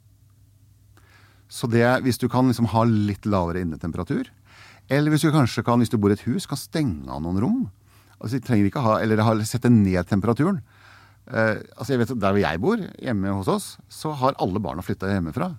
[1.49, 4.29] Så det, hvis du kan liksom ha litt lavere innetemperatur,
[4.89, 7.41] eller hvis du kanskje kan, hvis du bor i et hus, kan stenge av noen
[7.43, 7.63] rom.
[8.19, 10.63] Altså, trenger ikke ha, Eller sette ned temperaturen.
[11.29, 14.83] Eh, altså jeg vet, Der hvor jeg bor, hjemme hos oss, så har alle barna
[14.83, 15.53] flytta hjemmefra.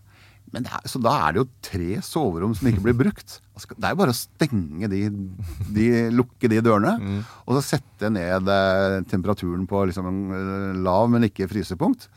[0.49, 3.35] Er, så da er det jo tre soverom som ikke blir brukt.
[3.53, 5.03] Det er jo bare å stenge de,
[5.75, 6.95] de lukke de dørene,
[7.45, 12.07] og så sette ned eh, temperaturen på liksom en eh, lav, men ikke frysepunkt.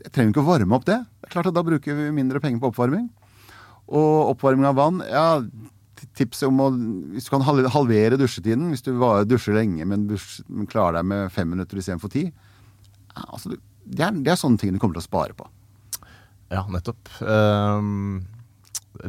[0.00, 0.98] Jeg trenger ikke å varme opp det.
[1.20, 3.08] Det er klart at Da bruker vi mindre penger på oppvarming.
[3.90, 5.24] Og oppvarming av vann ja,
[6.16, 6.68] Tipset om å
[7.12, 8.92] Hvis du kan halvere dusjetiden, hvis du
[9.28, 10.06] dusjer lenge, men,
[10.70, 14.70] klarer deg med fem minutter istedenfor ti ja, altså, det, er, det er sånne ting
[14.72, 15.48] du kommer til å spare på.
[16.50, 17.08] Ja, nettopp.
[17.22, 18.22] Um,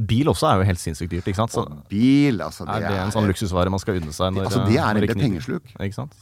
[0.07, 1.51] bil også er jo helt sinnssykt dyrt, ikke sant?
[1.55, 2.67] Så Bil, altså.
[2.69, 5.07] det er det en sånn luksusvare man skal unne seg når Altså, det er når
[5.07, 5.25] egentlig kniper?
[5.27, 5.73] pengesluk.
[5.87, 6.13] Ikke sant?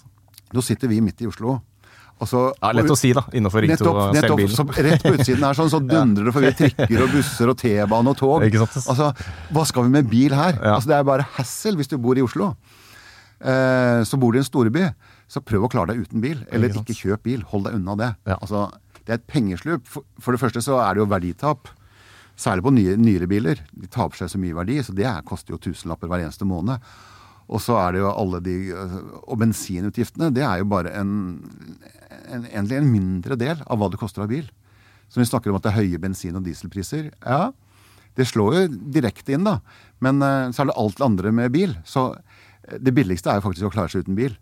[0.55, 1.60] Nå sitter vi midt i Oslo.
[2.19, 3.21] Og så, Ja, lett å si, da.
[3.32, 4.55] Innenfor Ring 2 Nettopp, og nettopp selvbilen.
[4.58, 8.12] så rett på utsiden her sånn, så dundrer det forbi trikker og busser og T-bane
[8.12, 8.43] og tog.
[8.47, 8.89] Ikke sant?
[8.91, 9.12] Altså,
[9.55, 10.58] hva skal vi med bil her?
[10.58, 10.73] Ja.
[10.79, 12.49] Altså, det er bare hassle hvis du bor i Oslo.
[13.39, 14.84] Eh, så bor du i en storby,
[15.32, 16.41] så prøv å klare deg uten bil.
[16.51, 17.43] Eller Ikke ikke kjøp bil.
[17.53, 18.10] Hold deg unna det.
[18.27, 18.36] Ja.
[18.41, 18.65] Altså,
[19.10, 19.88] det er et pengeslup.
[19.89, 21.72] For, for det første så er det jo verditap.
[22.39, 23.63] Særlig på nye, nyere biler.
[23.74, 26.86] De taper seg så mye verdi, så det er, koster jo tusenlapper hver eneste måned.
[27.50, 31.39] Og så er det jo alle de Og bensinutgiftene, det er jo bare en,
[32.30, 34.45] en, egentlig en mindre del av hva det koster av bil.
[35.10, 37.50] Så vi snakker om at det er høye bensin- og dieselpriser, ja,
[38.13, 38.62] det slår jo
[38.93, 39.58] direkte inn, da.
[40.06, 41.74] Men eh, så er det alt det andre med bil.
[41.88, 42.12] Så
[42.77, 44.36] det billigste er jo faktisk å klare seg uten bil.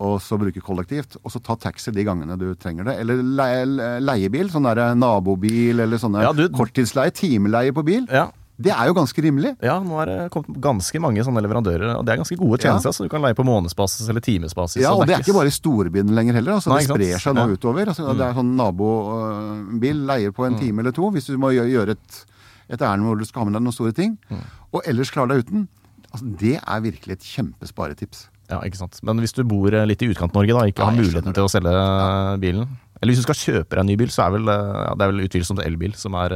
[0.00, 1.16] Og så bruke kollektivt.
[1.24, 2.98] Og så ta taxi de gangene du trenger det.
[3.00, 3.66] Eller leie,
[4.04, 4.50] leiebil.
[4.52, 7.10] Sånn der nabobil eller sånne Ja, du- korttidsleie.
[7.12, 8.06] Timeleie på bil.
[8.10, 8.28] Ja.
[8.58, 9.50] Det er jo ganske rimelig.
[9.60, 12.88] Ja, nå er det kommet ganske mange sånne leverandører, og det er ganske gode tjenester.
[12.96, 14.80] Så du kan leie på månedsbasis eller timesbasis.
[14.80, 16.52] Ja, og det er ikke bare i storbyene lenger heller.
[16.56, 17.46] Altså, Nei, det sprer seg nå Ja.
[17.46, 17.52] Mm.
[17.58, 17.86] utover.
[17.92, 21.90] Altså, Det er sånn nabobil, leier på en time eller to hvis du må gjøre
[21.96, 22.24] et,
[22.70, 24.16] et ærend hvor du skal ha med deg noen store ting.
[24.30, 24.40] Mm.
[24.72, 25.68] Og ellers klare deg uten.
[26.16, 28.24] Altså, det er virkelig et kjempesparetips.
[28.50, 28.98] Ja, ikke sant.
[29.06, 31.50] Men hvis du bor eh, litt i Utkant-Norge, da, ikke Ja, har muligheten til å
[31.50, 32.68] selge eh, bilen
[33.00, 35.06] Eller hvis du skal kjøpe deg en ny bil, så er vel, eh, ja, det
[35.06, 36.34] er vel utvilsomt elbil som er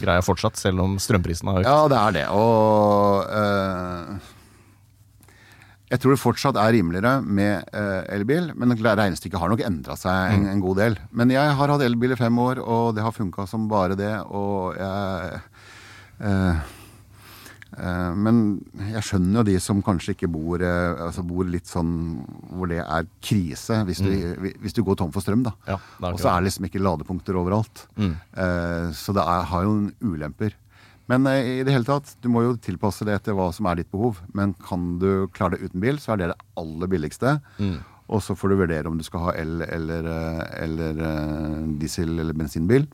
[0.00, 1.70] greia fortsatt, selv om strømprisen har økt.
[1.70, 2.26] Ja, det er det.
[2.36, 4.32] Og eh,
[5.86, 10.32] jeg tror det fortsatt er rimeligere med eh, elbil, men regnestykket har nok endra seg
[10.34, 10.96] en, en god del.
[11.14, 14.12] Men jeg har hatt elbil i fem år, og det har funka som bare det.
[14.34, 15.38] Og jeg
[16.26, 16.64] eh,
[17.76, 18.36] Men
[18.92, 21.90] jeg skjønner jo de som kanskje ikke bor eh, altså bor litt sånn
[22.50, 24.08] hvor det er krise hvis du,
[24.62, 25.52] hvis du går tom for strøm, da.
[25.68, 25.76] Ja,
[26.14, 27.82] og så er det liksom ikke ladepunkter overalt.
[28.00, 28.14] Mm.
[28.32, 30.54] Eh, så det er, har jo en ulemper.
[31.12, 33.76] Men eh, i det hele tatt, du må jo tilpasse det etter hva som er
[33.82, 34.22] ditt behov.
[34.34, 37.36] Men kan du klare det uten bil, så er det det aller billigste.
[38.06, 42.18] Og så får du vurdere om du skal ha el eller, eh, eller eh, diesel-
[42.22, 42.88] eller bensinbil.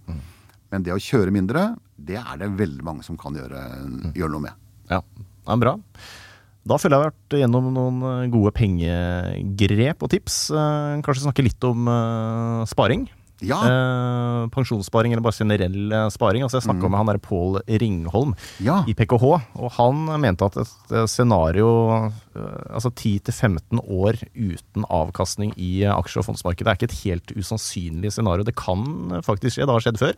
[0.72, 1.66] Men det å kjøre mindre,
[2.00, 3.60] det er det veldig mange som kan gjøre,
[4.16, 4.58] gjøre noe med.
[4.92, 5.00] Ja,
[5.48, 5.76] ja bra.
[6.62, 10.36] Da føler jeg vi har vært gjennom noen eh, gode pengegrep og tips.
[10.54, 13.08] Eh, Kanskje snakke litt om eh, sparing.
[13.42, 13.58] Ja.
[13.66, 16.44] Eh, pensjonssparing eller bare generell eh, sparing.
[16.46, 18.80] Altså Jeg snakka med han der Pål Ringholm Ja.
[18.86, 19.24] i PKH,
[19.58, 21.68] og han mente at et eh, scenario
[22.06, 28.12] eh, altså 10-15 år uten avkastning i aksje- og fondsmarkedet er ikke et helt usannsynlig
[28.14, 28.46] scenario.
[28.46, 28.84] Det kan
[29.26, 30.14] faktisk skje, det har skjedd før.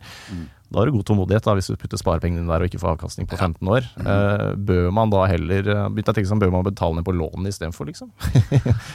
[0.65, 2.95] Da har du god tålmodighet da, hvis du putter sparepengene dine der og ikke får
[2.95, 3.85] avkastning på 15 år.
[4.01, 7.13] Eh, bør man da heller begynte jeg å tenke sånn, bør man betale ned på
[7.15, 8.13] lånet istedenfor, liksom?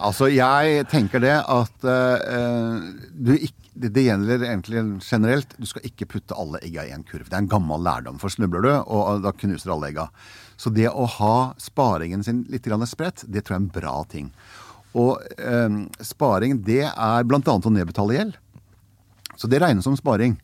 [0.00, 2.78] Altså, jeg tenker det at uh,
[3.12, 5.54] du ikk- det, det gjelder egentlig generelt.
[5.56, 7.28] Du skal ikke putte alle egga i en kurv.
[7.28, 8.18] Det er en gammel lærdom.
[8.20, 10.08] For snubler du, og da knuser alle egga.
[10.60, 14.28] Så det å ha sparingen sin litt spredt, det tror jeg er en bra ting.
[14.98, 17.40] Og eh, sparing, det er bl.a.
[17.46, 18.38] å nedbetale gjeld.
[19.36, 20.36] Så det regnes som sparing.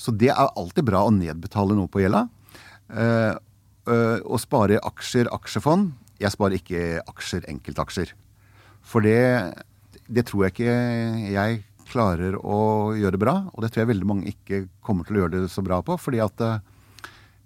[0.00, 2.26] Så det er alltid bra å nedbetale noe på gjelda.
[2.90, 3.34] Eh,
[3.86, 5.92] eh, å spare i aksjer, aksjefond.
[6.20, 8.14] Jeg sparer ikke aksjer, enkeltaksjer.
[8.82, 9.20] For det,
[10.08, 10.78] det tror jeg ikke
[11.36, 12.58] jeg klarer å
[12.96, 13.36] gjøre det bra.
[13.54, 15.98] Og det tror jeg veldig mange ikke kommer til å gjøre det så bra på.
[16.00, 16.58] Fordi at eh,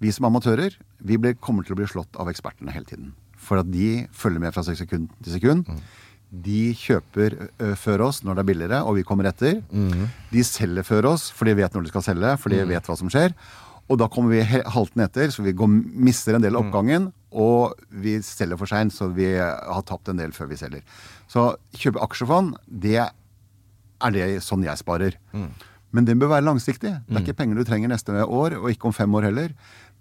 [0.04, 3.12] vi som amatører vi blir, kommer til å bli slått av ekspertene hele tiden.
[3.44, 5.68] For at de følger med fra sekund til sekund.
[6.35, 9.61] De kjøper ø, før oss når det er billigere, og vi kommer etter.
[10.33, 12.96] De selger før oss, for de vet når de skal selge, for de vet hva
[12.98, 13.37] som skjer.
[13.85, 15.68] Og da kommer vi haltende etter, så vi går,
[16.09, 17.11] mister en del av oppgangen.
[17.37, 20.83] Og vi selger for seint, så vi har tapt en del før vi selger.
[21.30, 23.12] Så kjøpe aksjefond, det er
[24.14, 25.16] det sånn jeg sparer.
[25.94, 26.90] Men den bør være langsiktig.
[27.07, 29.52] Det er ikke penger du trenger neste år, og ikke om fem år heller.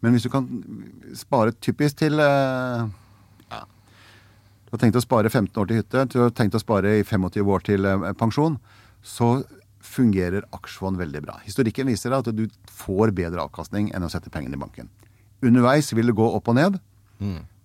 [0.02, 0.48] Men hvis du kan
[1.16, 2.88] spare typisk til eh,
[3.52, 3.60] ja,
[4.66, 7.04] Du har tenkt å spare 15 år til hytte, du har tenkt å spare i
[7.06, 8.58] 25 år til eh, pensjon,
[9.04, 9.44] så
[9.84, 11.38] fungerer aksjefond veldig bra.
[11.46, 14.90] Historikken viser at du får bedre avkastning enn å sette pengene i banken.
[15.44, 16.80] Underveis vil det gå opp og ned,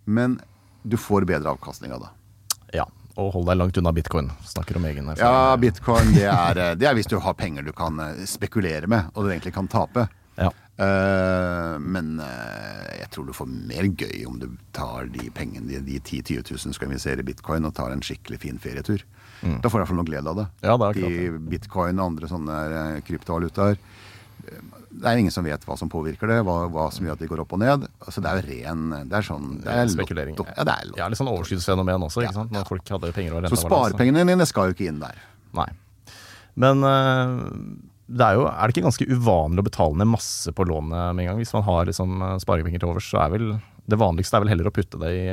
[0.04, 0.38] men
[0.84, 2.10] du får bedre avkastning av det.
[2.74, 2.84] Ja,
[3.18, 4.31] og hold deg langt unna bitcoin.
[4.46, 5.35] Snakker om egen erfaring.
[5.35, 8.87] Ja, bitcoin det er, eh, det er hvis du har penger du kan eh, spekulere
[8.90, 10.07] med, og du egentlig kan tape.
[10.38, 10.52] Ja.
[10.78, 15.81] Uh, men uh, jeg tror du får mer gøy om du tar de pengene, de,
[15.83, 19.02] de 10 000-20 000 skal investere i bitcoin, og tar en skikkelig fin ferietur.
[19.42, 20.44] Da får du i hvert fall noe glede av det.
[20.62, 21.16] Ja, det er klart.
[21.18, 22.54] de bitcoin og andre sånne
[23.07, 23.83] kryptovalutaer.
[24.98, 27.28] Det er ingen som vet hva som påvirker det, hva, hva som gjør at de
[27.30, 27.87] går opp og ned.
[28.04, 30.37] Altså Det er jo ren Det er sånn det er Spekulering.
[30.38, 30.48] lotto.
[30.56, 31.00] Ja, det er lotto.
[31.02, 32.54] Ja, litt sånn overskuddsfenomen også, ikke Ja, sant?
[32.54, 32.70] Når ja.
[32.72, 35.22] folk hadde penger å rente Så sparepengene dine skal jo ikke inn der.
[35.58, 35.68] Nei.
[36.58, 37.32] Men eh,
[38.08, 41.24] det er jo Er det ikke ganske uvanlig å betale ned masse på lånet med
[41.24, 41.42] en gang?
[41.42, 43.50] Hvis man har liksom sparepenger til overs, så er vel
[43.88, 45.28] det vanligste er vel heller å putte det i,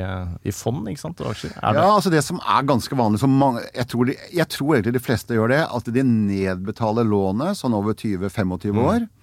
[0.48, 1.18] i fond, ikke sant?
[1.20, 1.52] Og aksjer.
[1.60, 1.82] Er det?
[1.82, 4.94] Ja, altså det som er ganske vanlig som mange, jeg, tror de, jeg tror egentlig
[4.96, 9.04] de fleste gjør det, at de nedbetaler lånet sånn over 20-25 år.
[9.04, 9.15] Eh,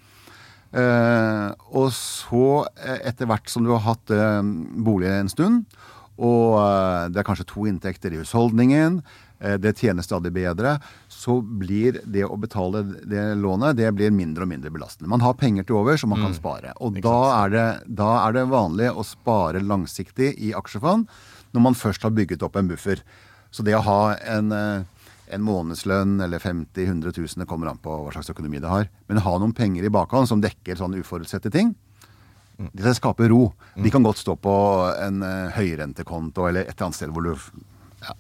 [0.73, 4.41] og så, eh, etter hvert som du har hatt eh,
[4.85, 5.65] bolig en stund,
[6.21, 8.99] og eh, det er kanskje to inntekter i husholdningen,
[9.39, 10.75] eh, det tjener stadig bedre,
[11.09, 15.09] så blir det å betale det lånet det blir mindre og mindre belastende.
[15.09, 16.73] Man har penger til over som man kan spare.
[16.81, 21.07] Og da er, det, da er det vanlig å spare langsiktig i aksjefond
[21.53, 23.01] når man først har bygget opp en buffer.
[23.53, 24.85] Så det å ha en, eh,
[25.33, 28.87] en månedslønn eller 50 100 000, det kommer an på hva slags økonomi det har,
[29.09, 31.73] men ha noen penger i bakhånd som dekker sånne uforutsette ting,
[32.71, 33.53] det skaper ro.
[33.75, 34.55] De kan godt stå på
[35.01, 37.63] en uh, høyrentekonto eller et eller annet sted hvor du,
[38.03, 38.13] ja,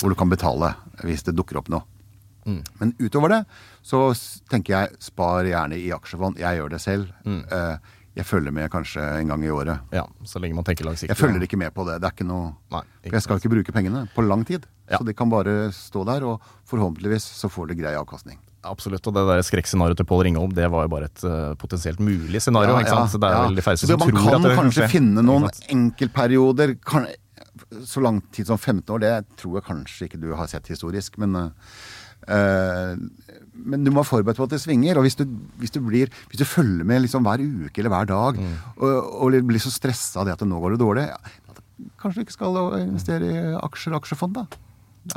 [0.00, 1.86] hvor du kan betale hvis det dukker opp noe.
[2.50, 3.40] Men utover det
[3.86, 4.10] så
[4.50, 6.40] tenker jeg spar gjerne i aksjefond.
[6.40, 7.10] Jeg gjør det selv.
[7.24, 7.42] Mm.
[8.16, 9.92] jeg følger med kanskje en gang i året.
[9.94, 11.12] Ja, så lenge man tenker langsiktig.
[11.12, 12.00] Jeg følger ikke med på det.
[12.00, 14.66] Det er ikke noe Nei, ikke Jeg skal ikke bruke pengene på lang tid.
[14.90, 14.98] Ja.
[14.98, 18.40] Så de kan bare stå der, og forhåpentligvis så får de grei avkastning.
[18.66, 19.06] Absolutt.
[19.08, 22.42] Og det der skrekkscenarioet til Pål Ringholm, det var jo bare et uh, potensielt mulig
[22.44, 22.74] scenario.
[22.74, 23.14] Ja, ikke sant?
[23.14, 23.46] Så det er ja.
[23.46, 24.90] vel de færreste som man tror kan at det kanskje skje.
[24.98, 27.08] finne noen enkeltperioder kan,
[27.86, 31.16] Så lang tid som 15 år, det tror jeg kanskje ikke du har sett historisk.
[31.22, 32.94] Men, uh,
[33.54, 35.00] men du må være forberedt på at det svinger.
[35.00, 35.24] Og hvis du,
[35.62, 38.56] hvis du, blir, hvis du følger med liksom hver uke eller hver dag Mm.
[38.76, 41.16] og, og blir så stressa av det at nå går det dårlig, ja,
[42.00, 44.66] kanskje du ikke skal investere i aksjer og aksjefond, da.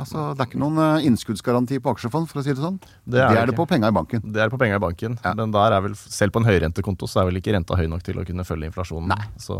[0.00, 2.78] Altså, det er ikke noen eh, innskuddsgaranti på aksjefond, for å si det sånn.
[3.06, 4.22] Det er det, er det på penga i banken.
[4.34, 5.34] Det er på penger i banken, Ja.
[5.38, 8.02] men der er vel, selv på en høyrentekonto så er vel ikke renta høy nok
[8.06, 9.08] til å kunne følge inflasjonen.
[9.14, 9.28] Nei.
[9.38, 9.58] Så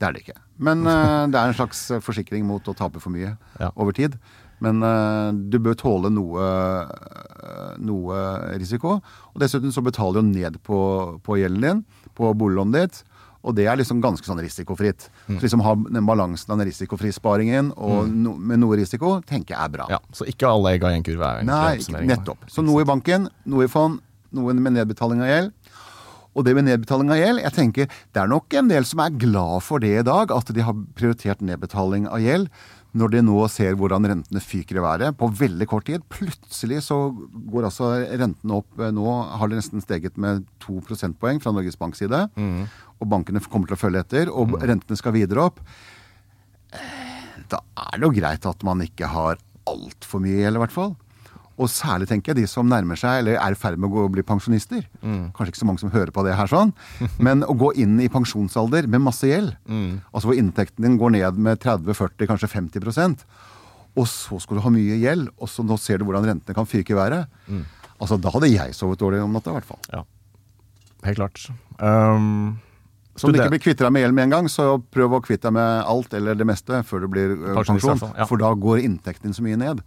[0.00, 0.38] Det er det ikke.
[0.58, 3.70] Men eh, det er en slags eh, forsikring mot å tape for mye Ja.
[3.76, 4.18] over tid.
[4.64, 4.80] Men
[5.52, 6.40] du bør tåle noe,
[7.76, 8.20] noe
[8.56, 8.94] risiko.
[9.34, 10.78] Og dessuten så betaler du ned på,
[11.24, 11.82] på gjelden din,
[12.16, 13.02] på boliglånet ditt.
[13.46, 15.06] Og det er liksom ganske sånn risikofritt.
[15.28, 19.62] Så liksom ha den balansen av den risikofrisparingen og no, med noe risiko, tenker jeg
[19.62, 19.86] er bra.
[19.92, 21.76] Ja, Så ikke alle egg i en kurv er Nei,
[22.10, 22.42] nettopp.
[22.50, 24.00] Så noe i banken, noe i fond,
[24.34, 25.52] noe med nedbetaling av gjeld.
[26.36, 29.14] Og det med nedbetaling av gjeld, jeg tenker det er nok en del som er
[29.16, 32.50] glad for det i dag, at de har prioritert nedbetaling av gjeld.
[32.96, 36.04] Når de nå ser hvordan rentene fyker i været på veldig kort tid.
[36.08, 36.96] Plutselig så
[37.52, 38.68] går altså rentene opp.
[38.96, 39.04] Nå
[39.36, 42.22] har det nesten steget med to prosentpoeng fra Norges Banks side.
[43.00, 45.58] Og bankene kommer til å følge etter, og rentene skal videre opp.
[47.50, 50.94] Da er det jo greit at man ikke har altfor mye gjeld, i hvert fall.
[51.56, 54.02] Og særlig tenker jeg de som nærmer seg eller er i ferd med å gå
[54.04, 54.82] og bli pensjonister.
[55.00, 56.74] Kanskje ikke så mange som hører på det her sånn,
[57.26, 59.54] men å gå inn i pensjonsalder med masse gjeld,
[60.12, 63.24] altså hvor inntekten din går ned med 30-40, kanskje 50%
[63.96, 66.68] og så skal du ha mye gjeld, og så nå ser du hvordan rentene kan
[66.68, 67.30] fyke i været.
[67.96, 69.80] Altså Da hadde jeg sovet dårlig om natta, i hvert fall.
[69.88, 70.02] Ja,
[71.06, 71.46] helt klart.
[71.80, 72.58] Um,
[73.16, 75.22] Så om du ikke blir kvitt deg med gjeld med en gang, så prøv å
[75.24, 78.02] kvitte deg med alt eller det meste før du blir i pensjon.
[78.12, 78.26] ja.
[78.28, 79.80] For da går inntekten din så mye ned.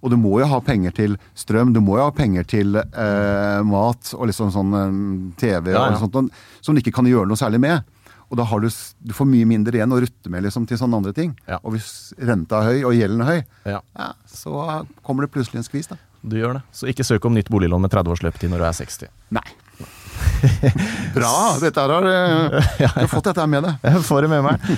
[0.00, 3.60] Og du må jo ha penger til strøm, du må jo ha penger til eh,
[3.68, 4.94] mat og liksom sånn eh,
[5.40, 5.98] TV Ja, ja.
[5.98, 6.32] og sånt,
[6.64, 7.84] som du ikke kan gjøre noe særlig med.
[8.30, 11.00] Og da har du, du får mye mindre igjen å rutte med liksom, til sånne
[11.02, 11.34] andre ting.
[11.50, 11.58] Ja.
[11.66, 13.40] Og hvis renta er høy og gjelden er høy,
[13.74, 14.54] ja, ja, så
[15.04, 15.98] kommer det plutselig en skvis, da.
[16.22, 16.62] du gjør det.
[16.72, 19.10] Så ikke søk om nytt boliglån med 30 års løpetid når du er 60.
[19.36, 19.44] Nei.
[21.14, 21.32] Bra!
[21.60, 23.86] Dette har eh, Du har fått dette her med deg.
[23.86, 24.68] Jeg får det med meg.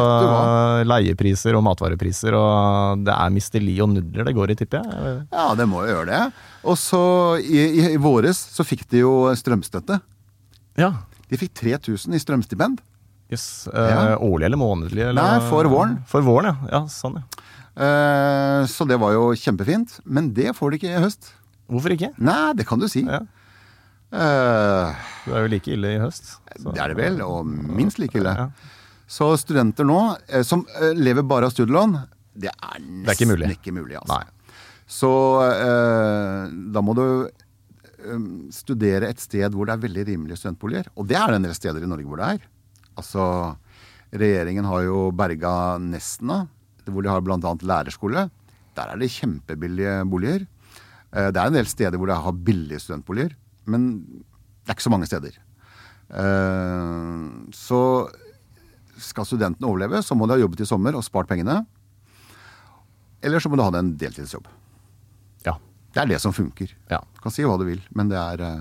[0.91, 5.15] leiepriser og matvarepriser, og det er misteli og nudler det går i, tipper jeg.
[5.35, 6.23] Ja, det må jo gjøre det.
[6.65, 7.03] Og så
[7.43, 10.01] i, i, i våres så fikk de jo strømstøtte.
[10.81, 10.93] Ja.
[11.31, 12.83] De fikk 3000 i strømstipend.
[13.33, 13.67] Yes.
[13.73, 14.17] Eh, Ja.
[14.21, 15.03] Årlig eller månedlig?
[15.11, 15.23] Eller?
[15.23, 15.99] Nei, for våren.
[16.09, 16.69] For våren, ja.
[16.79, 17.44] ja sånn, ja.
[17.77, 20.01] Eh, så det var jo kjempefint.
[20.05, 21.33] Men det får de ikke i høst.
[21.71, 22.13] Hvorfor ikke?
[22.23, 23.03] Nei, det kan du si.
[23.07, 23.23] Ja.
[24.15, 26.37] Eh, Det er jo like ille i høst.
[26.61, 28.35] så- det er det vel, og minst like ille.
[28.37, 28.49] Ja.
[29.09, 32.07] Så studenter nå, eh, som lever bare av studielån,
[32.37, 33.51] det er nesten er ikke mulig.
[33.59, 34.25] ikke mulig altså.
[34.87, 37.29] Så da må du
[38.51, 40.87] studere et sted hvor det er veldig rimelige studentboliger.
[40.97, 42.39] Og det er det en del steder i Norge hvor det er.
[42.99, 43.57] Altså,
[44.13, 46.49] regjeringen har jo berga Nesna,
[46.93, 47.37] hvor de har bl.a.
[47.39, 48.27] lærerskole.
[48.77, 50.47] Der er det kjempebillige boliger.
[51.15, 53.35] Eh, Det er en del steder hvor de har billige studentboliger,
[53.67, 54.05] men
[54.65, 55.37] det er ikke så mange steder.
[56.11, 57.81] Eh, Så
[58.99, 61.65] skal studentene overleve, så må de ha jobbet i sommer og spart pengene.
[63.25, 64.47] Eller så må du ha deg en deltidsjobb.
[65.47, 65.57] Ja.
[65.95, 66.71] Det er det som funker.
[66.91, 67.01] Ja.
[67.17, 68.61] Du kan si hva du vil, men det er eh,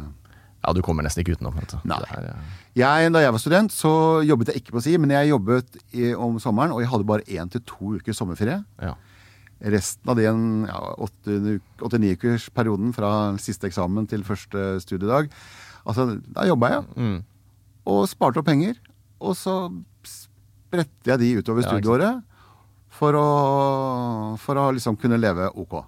[0.63, 1.55] ja, du kommer nesten ikke utenom.
[1.59, 1.79] Vet du.
[1.89, 1.97] Nei.
[1.99, 2.91] Det er, ja.
[3.03, 3.91] jeg, Da jeg var student, så
[4.23, 7.25] jobbet jeg ikke på si, men jeg jobbet i, om sommeren, og jeg hadde bare
[7.27, 8.61] én til to uker sommerferie.
[8.81, 8.95] ja.
[9.63, 15.29] Resten av den ja, åtte-ni ukers perioden fra siste eksamen til første studiedag,
[15.87, 16.83] altså, da jobba jeg.
[16.99, 17.21] Mm.
[17.93, 18.75] Og sparte opp penger.
[19.23, 19.53] Og så
[20.03, 22.19] spredte jeg de utover Ja, studieåret
[22.91, 23.27] for å,
[24.43, 25.79] for å liksom kunne leve ok.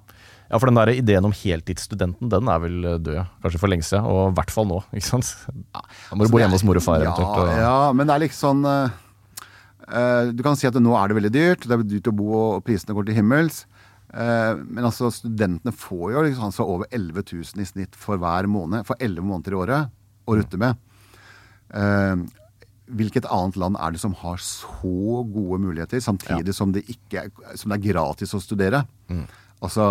[0.45, 3.31] Ja, for den der ideen om heltidsstudenten, den er vel eh, død.
[3.43, 4.81] Kanskje for lenge siden, og i hvert fall nå.
[4.97, 5.31] ikke sant?
[5.73, 7.39] Da må du bo hjemme hos mor og far eventuelt.
[7.39, 11.09] Ja, Og, ja, men det er liksom sånn uh, Du kan si at nå er
[11.09, 13.65] det veldig dyrt, det er dyrt å bo og prisene går til himmels.
[14.15, 18.85] Men altså studentene får jo liksom, altså over 11 000 i snitt for hver måned.
[18.87, 19.89] For 11 måneder i året
[20.29, 20.77] å rutte med.
[21.73, 22.23] Uh,
[22.95, 27.25] hvilket annet land er det som har så gode muligheter, samtidig som, det ikke,
[27.57, 28.85] som det er gratis å studere?
[29.65, 29.89] Altså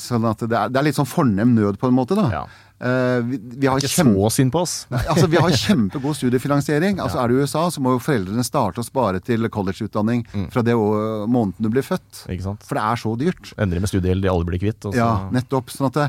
[0.00, 2.16] Sånn at det er, det er litt sånn fornem nød, på en måte.
[2.16, 2.28] da.
[2.32, 2.42] Ja.
[2.82, 4.72] Eh, vi, vi har ikke kjempe- så synd på oss.
[4.90, 6.96] Altså Vi har kjempegod studiefinansiering.
[7.04, 10.64] Altså Er du i USA, så må jo foreldrene starte å spare til collegeutdanning fra
[10.66, 12.24] det måneden du blir født.
[12.64, 13.52] For det er så dyrt.
[13.60, 14.80] Endelig med studiegjeld de alle blir kvitt.
[14.88, 15.70] Så, Ja, nettopp.
[15.70, 16.08] Sånn at det,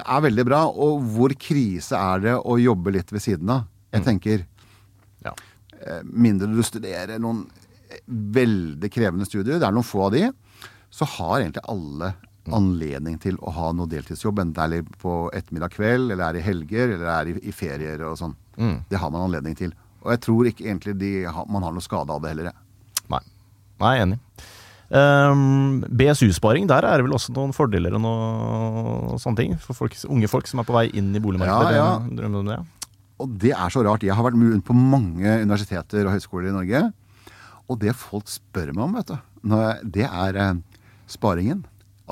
[0.00, 0.62] det er veldig bra.
[0.72, 3.68] Og hvor krise er det å jobbe litt ved siden av?
[3.92, 4.46] Jeg tenker
[5.22, 5.36] ja.
[5.84, 7.44] eh, mindre du studerer noen
[8.08, 10.30] veldig krevende studier, det er noen få av de,
[10.92, 12.14] så har egentlig alle
[12.50, 16.46] anledning til å ha noe deltidsjobb, enten det er på ettermiddag kveld, eller er i
[16.46, 18.34] helger, eller er i, i ferier og sånn.
[18.56, 18.80] Mm.
[18.90, 19.76] Det har man anledning til.
[20.02, 21.12] Og jeg tror ikke egentlig de,
[21.46, 22.50] man har noe skade av det heller.
[22.50, 23.06] jeg.
[23.12, 23.22] Nei.
[23.82, 24.18] Nei, enig.
[24.92, 29.94] Um, BSU-sparing, der er det vel også noen fordeler og noe sånne ting for folk,
[30.04, 31.78] unge folk som er på vei inn i boligmarkedet.
[31.78, 32.42] Ja, ja.
[32.50, 32.58] Det?
[33.22, 34.04] Og det er så rart.
[34.04, 36.82] Jeg har vært rundt på mange universiteter og høyskoler i Norge.
[37.70, 39.16] Og det folk spør meg om, vet du,
[39.48, 40.82] når jeg, det er eh,
[41.14, 41.62] sparingen.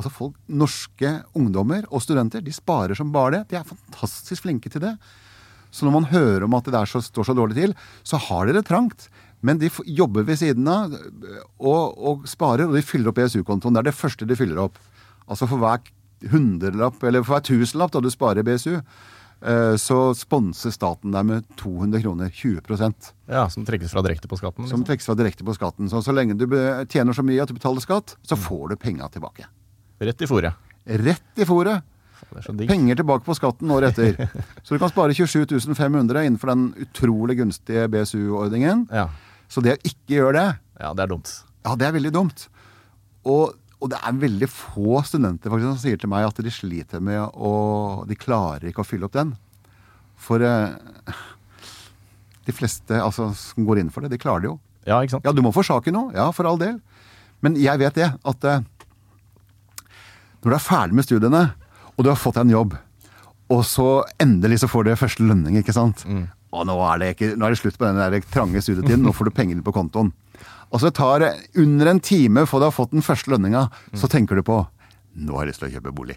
[0.01, 3.43] Altså folk, Norske ungdommer og studenter de sparer som bare det.
[3.53, 4.95] De er fantastisk flinke til det.
[5.71, 8.49] Så når man hører om at det der så, står så dårlig til, så har
[8.49, 9.11] de det trangt.
[9.45, 10.93] Men de jobber ved siden av
[11.61, 13.77] og, og sparer, og de fyller opp BSU-kontoen.
[13.77, 14.81] Det er det første de fyller opp.
[15.31, 15.81] Altså for hver
[16.33, 21.47] hundrelapp, eller for hver tusenlapp da du sparer BSU, eh, så sponser staten deg med
[21.61, 22.29] 200 kroner.
[22.35, 24.67] 20% Ja, Som trekkes fra direkte på skatten?
[24.67, 24.89] Som Liksom.
[24.91, 25.89] trekkes fra direkte på skatten.
[25.89, 26.47] Så så lenge du
[26.91, 29.47] tjener så mye at du betaler skatt, så får du penga tilbake.
[30.01, 30.57] Rett i fôret.
[30.85, 31.87] Rett i fòret.
[32.31, 32.67] Er.
[32.69, 34.29] Penger tilbake på skatten året etter.
[34.65, 38.87] Så du kan spare 27 500 innenfor den utrolig gunstige BSU-ordningen.
[38.95, 39.09] Ja.
[39.51, 40.47] Så det å ikke gjøre det,
[40.81, 41.33] ja, det er dumt.
[41.67, 42.47] ja, det er veldig dumt.
[43.29, 47.03] Og, og det er veldig få studenter faktisk som sier til meg at de sliter
[47.05, 47.53] med å
[48.09, 49.35] De klarer ikke å fylle opp den.
[50.21, 51.19] For eh,
[52.47, 54.59] de fleste altså, som går inn for det, de klarer det jo.
[54.87, 55.27] Ja, ikke sant?
[55.29, 56.15] Ja, du må forsake noe.
[56.17, 56.79] Ja, for all del.
[57.45, 58.63] Men jeg vet det, at eh,
[60.41, 61.43] når du er ferdig med studiene,
[61.97, 62.76] og du har fått deg en jobb,
[63.51, 63.88] og så
[64.22, 66.05] endelig så får du første lønning, ikke sant.
[66.51, 69.12] Og nå er, det ikke, nå er det slutt på den der trange studietiden, nå
[69.14, 70.12] får du pengene på kontoen.
[70.70, 73.68] Og så tar det under en time før du har fått den første lønninga,
[73.99, 74.61] så tenker du på
[75.17, 76.15] nå har jeg lyst til å kjøpe bolig.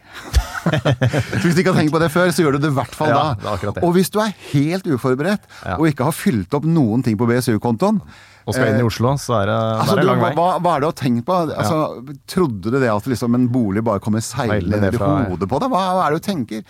[0.63, 2.93] så hvis du ikke har tenkt på det før, så gjør du det i hvert
[2.95, 3.73] fall Ja, da.
[3.81, 5.79] Og hvis du er helt uforberedt, Ja.
[5.79, 8.01] og ikke har fylt opp noen ting på BSU-kontoen,
[8.45, 10.31] Og skal inn i Oslo, så er det, Altså, der er det lang vei.
[10.35, 11.37] hva, hva er det å tenke på?
[11.55, 15.61] Altså, Trodde du det at liksom en bolig bare kommer Seilende ned i hodet på
[15.63, 15.71] deg?
[15.71, 16.63] Hva, hva er det du tenker?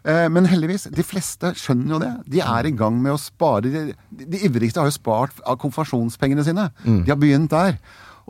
[0.00, 2.12] Eh, men heldigvis, de fleste skjønner jo det.
[2.32, 3.68] De er i gang med å spare.
[3.68, 3.92] De,
[4.32, 6.70] de ivrigste har jo spart av konfirmasjonspengene sine.
[6.86, 7.02] Mm.
[7.04, 7.76] De har begynt der.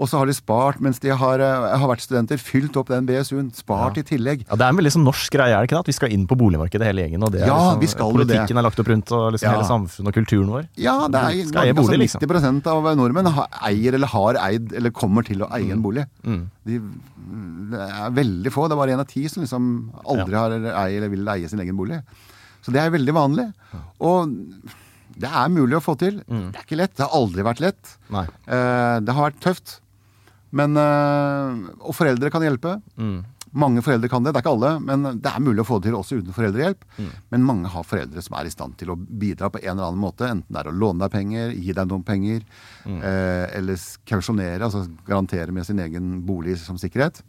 [0.01, 3.05] Og så har de spart mens de har, eh, har vært studenter, fylt opp den
[3.05, 4.47] BSU-en, spart i tillegg.
[4.49, 5.85] Ja, Det er en veldig sånn norsk greie, er det ikke det?
[5.85, 7.23] At vi skal inn på boligmarkedet hele gjengen.
[7.27, 8.57] Og det er Ja, liksom, vi skal politikken det.
[8.57, 9.53] Er lagt opp rundt og liksom Ja.
[9.59, 10.69] hele samfunnet og kulturen vår.
[10.81, 12.21] Ja, det er Skal eie bolig, altså, liksom.
[12.25, 16.07] 90% av nordmenn har, eier eller har eid eller kommer til å eie en bolig.
[16.25, 16.49] Mm.
[16.65, 16.81] De,
[17.71, 18.69] det er veldig få.
[18.69, 21.49] Det er bare en av ti som liksom aldri har eller eier eller vil eie
[21.49, 22.01] sin egen bolig.
[22.63, 23.53] Så det er veldig vanlig.
[24.01, 24.33] Og
[25.21, 26.23] det er mulig å få til.
[26.25, 26.53] Mm.
[26.53, 26.97] Det er ikke lett.
[26.97, 27.97] Det har aldri vært lett.
[28.11, 28.25] Nei.
[28.49, 29.81] Eh, det har vært tøft.
[30.57, 32.81] Men, eh, og foreldre kan hjelpe.
[32.99, 33.21] Mm.
[33.51, 35.89] Mange foreldre kan det, det er ikke alle, men det er mulig å få det
[35.89, 36.85] til også uten foreldrehjelp.
[37.35, 40.03] Men mange har foreldre som er i stand til å bidra på en eller annen
[40.03, 40.29] måte.
[40.31, 42.45] Enten det er å låne deg penger, gi deg noen penger,
[42.87, 47.25] eh, eller kausjonere, altså garantere med sin egen bolig som sikkerhet.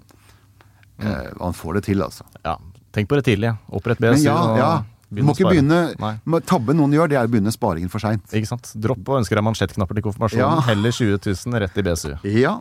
[1.01, 2.27] Eh, man får det til, altså.
[2.45, 2.59] Ja.
[2.93, 3.55] Tenk på det tidlig.
[3.71, 4.25] Opprett BSU.
[4.27, 4.71] ja, ja.
[5.11, 6.13] Du må ikke begynne Nei.
[6.47, 8.23] Tabben noen gjør, det er å begynne sparingen for seint.
[8.31, 8.69] Ikke sant?
[8.79, 10.61] Dropp å ønske deg mansjettknapper til konfirmasjonen.
[10.61, 10.63] Ja.
[10.69, 12.13] Heller 20 000 rett i BSU.
[12.45, 12.53] Ja.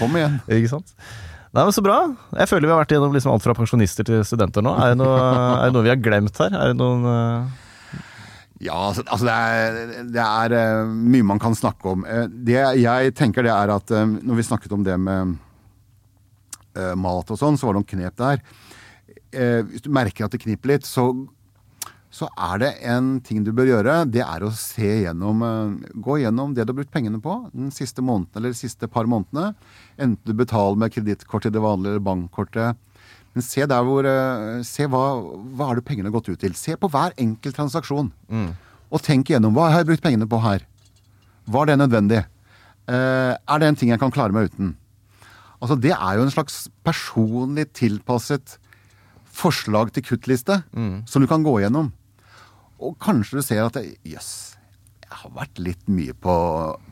[0.00, 0.40] Kom igjen.
[0.58, 0.90] Ikke sant?
[1.54, 2.00] Nei, men Så bra.
[2.34, 4.74] Jeg føler vi har vært gjennom liksom alt fra pensjonister til studenter nå.
[4.82, 6.58] Er det noe, er det noe vi har glemt her?
[6.58, 7.56] Er det noen uh...
[8.58, 12.02] Ja, altså, altså det er, det er eh, mye man kan snakke om.
[12.02, 15.38] Eh, det jeg tenker det er at når vi snakket om det med
[16.98, 18.42] mat og sånn, så var det noen knep der.
[19.32, 21.04] Eh, hvis du merker at det kniper litt, så,
[22.10, 23.96] så er det en ting du bør gjøre.
[24.08, 27.72] Det er å se gjennom eh, Gå gjennom det du har brukt pengene på den
[27.74, 29.52] siste måneden eller de siste par månedene.
[29.98, 32.80] Enten du betaler med kredittkortet det vanlige eller bankkortet.
[33.36, 35.04] Men se der hvor eh, Se hva,
[35.54, 36.56] hva har det pengene gått ut til.
[36.56, 38.10] Se på hver enkelt transaksjon.
[38.88, 40.64] Og tenk igjennom hva har jeg brukt pengene på her.
[41.48, 42.22] Var det nødvendig?
[42.88, 44.72] Eh, er det en ting jeg kan klare meg uten?
[45.60, 48.56] Altså Det er jo en slags personlig tilpasset
[49.38, 50.62] forslag til kuttliste
[51.06, 51.92] som du kan gå gjennom.
[52.78, 54.32] Og kanskje du ser at jøss, jøss,
[55.08, 56.34] jeg har vært litt mye på,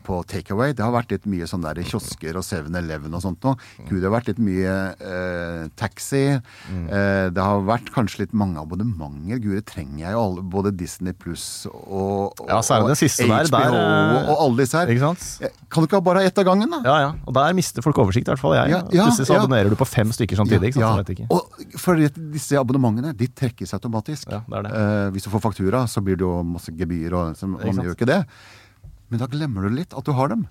[0.07, 0.73] på takeaway.
[0.73, 3.59] Det har vært litt mye sånn der kiosker og 7-Eleven og sånt noe.
[3.85, 6.23] Gud, det har vært litt mye eh, taxi.
[6.33, 9.37] Eh, det har vært kanskje litt mange abonnementer.
[9.43, 13.51] Gud, det trenger jeg jo alle, både Disney pluss og, og Ja, det siste der,
[13.51, 15.53] HBO der, eh, og alle disse her.
[15.69, 16.81] Kan du ikke bare ha ett av gangen, da?
[16.87, 17.13] Ja, ja.
[17.29, 18.73] Og der mister folk oversikt, i hvert fall jeg.
[18.73, 19.45] Ja, ja, Plutselig så ja.
[19.45, 20.73] abonnerer du på fem stykker samtidig.
[20.81, 21.29] Ja, ikke.
[21.29, 24.25] Og for disse abonnementene de trekkes automatisk.
[24.33, 24.73] Ja, det det.
[24.81, 28.15] Eh, hvis du får faktura, så blir det jo masse gebyr, og og Ikke ikke
[28.15, 28.93] det.
[29.11, 30.47] Men da glemmer du litt at du har dem.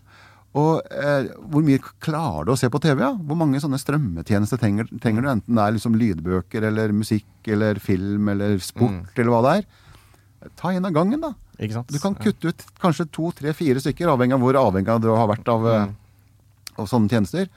[0.56, 3.02] Og eh, hvor mye klarer du å se på TV?
[3.04, 3.10] Ja?
[3.12, 5.28] Hvor mange sånne strømmetjenester trenger, trenger du?
[5.34, 9.10] Enten det er liksom lydbøker eller musikk eller film eller sport Mm.
[9.16, 9.66] eller hva det er.
[10.56, 11.34] Ta en av gangen, da.
[11.58, 11.92] Ikke sant?
[11.92, 15.28] Du kan kutte ut kanskje to, tre, fire stykker, avhengig av hvor avhengig du har
[15.28, 15.94] vært av, mm.
[16.78, 17.48] av sånne tjenester.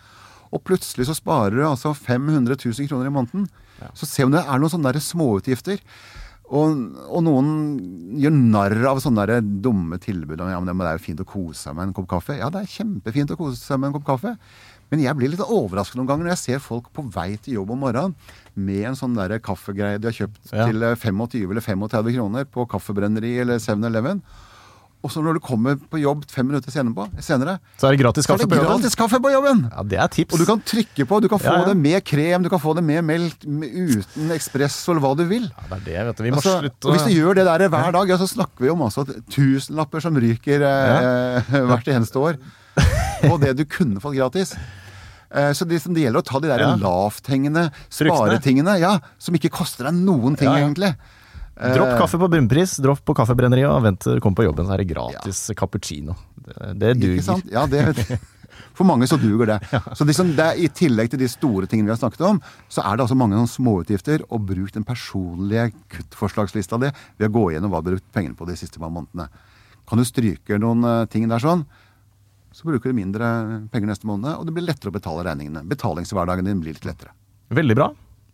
[0.52, 3.48] Og plutselig så sparer du altså 500 000 kroner i måneden.
[3.96, 5.80] Så se om det er noen sånne småutgifter.
[6.50, 6.80] Og,
[7.14, 7.50] og noen
[8.18, 10.40] gjør narr av sånne dumme tilbud.
[10.42, 12.38] om, Ja, men det er jo fint å kose seg med en kopp kaffe.
[12.40, 14.36] Ja, det er kjempefint å kose seg med en kopp kaffe.
[14.90, 17.76] Men jeg blir litt overrasket noen ganger når jeg ser folk på vei til jobb
[17.76, 18.16] om morgenen
[18.58, 20.66] med en sånn der kaffegreie de har kjøpt Ja.
[20.66, 24.24] til eh, 25 eller 35 kroner på kaffebrenneri eller 7-Eleven.
[25.02, 27.06] Og så når du kommer på jobb fem minutter senere,
[27.80, 28.68] Så er det gratis så kaffe på jobben.
[28.68, 29.62] gratis kaffe på jobben!
[29.72, 30.34] Ja, det er tips.
[30.36, 31.66] Og du kan trykke på, du kan få Ja, ja.
[31.70, 35.46] det med krem, du kan få det med melk, uten espresso eller hva du vil.
[35.48, 36.24] Ja, det er det, vet du.
[36.24, 38.60] Vi må Altså, slutte og hvis du gjør det der hver dag, ja, så snakker
[38.68, 42.36] vi om altså tusenlapper som ryker eh, hvert eneste år.
[43.32, 44.52] Og det du kunne fått gratis.
[45.32, 46.76] Eh, så det, det gjelder å ta de der Ja.
[46.76, 50.66] lavthengende sparetingene, ja, som ikke koster deg noen ting, Ja, ja.
[50.68, 50.92] egentlig.
[51.60, 54.76] Dropp kaffe på bunnpris, dropp på kaffebrenneriet, og vent til du kommer på jobben, så
[54.76, 56.16] er det gratis cappuccino.
[56.40, 57.42] Det, det duger.
[57.52, 57.84] Ja, det,
[58.78, 59.58] for mange så duger det.
[59.98, 62.40] Så liksom det I tillegg til de store tingene vi har snakket om,
[62.72, 64.24] så er det altså mange sånne småutgifter.
[64.32, 68.40] Og bruk den personlige kuttforslagslista di ved å gå gjennom hva du har brukt pengene
[68.40, 69.28] på de siste par månedene.
[69.90, 71.66] Kan du stryke noen eh, ting der sånn,
[72.56, 73.26] så bruker du mindre
[73.74, 75.66] penger neste måned, og det blir lettere å betale regningene.
[75.70, 77.14] Betalingshverdagen din blir litt lettere.
[77.54, 77.90] Veldig bra.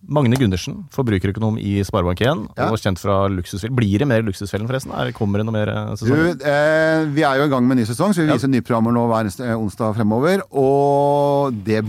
[0.08, 2.70] Magne Gundersen, forbrukerøkonom i Sparebank1, Ja.
[2.70, 3.76] og kjent fra Luksusfellen.
[3.76, 4.92] Blir det mer Luksusfellen, forresten?
[4.94, 6.38] Er, kommer det noe mer sesong?
[6.38, 8.34] Du, eh, vi er jo i gang med ny sesong, så vi Ja.
[8.38, 10.42] viser nye programmer nå hver eh, onsdag fremover.
[10.54, 11.84] Og det,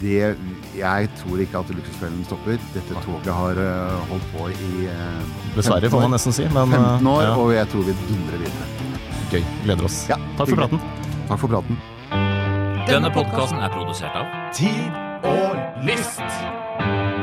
[0.00, 0.36] det
[0.76, 2.58] Jeg tror ikke at Luksusfellen stopper.
[2.74, 6.44] Dette toget har eh, holdt på i eh, Dessverre, 15 får man nesten si.
[6.44, 7.34] Men, 15 år, ja.
[7.34, 8.66] og jeg tror vi dundrer videre.
[8.92, 9.44] ja, gøy.
[9.64, 10.06] Gleder oss.
[10.08, 10.80] Ja, Takk for praten.
[11.28, 11.76] Takk for praten.
[12.86, 14.92] Denne podkasten er produsert av Tid
[15.26, 15.56] og
[16.78, 17.15] lyst.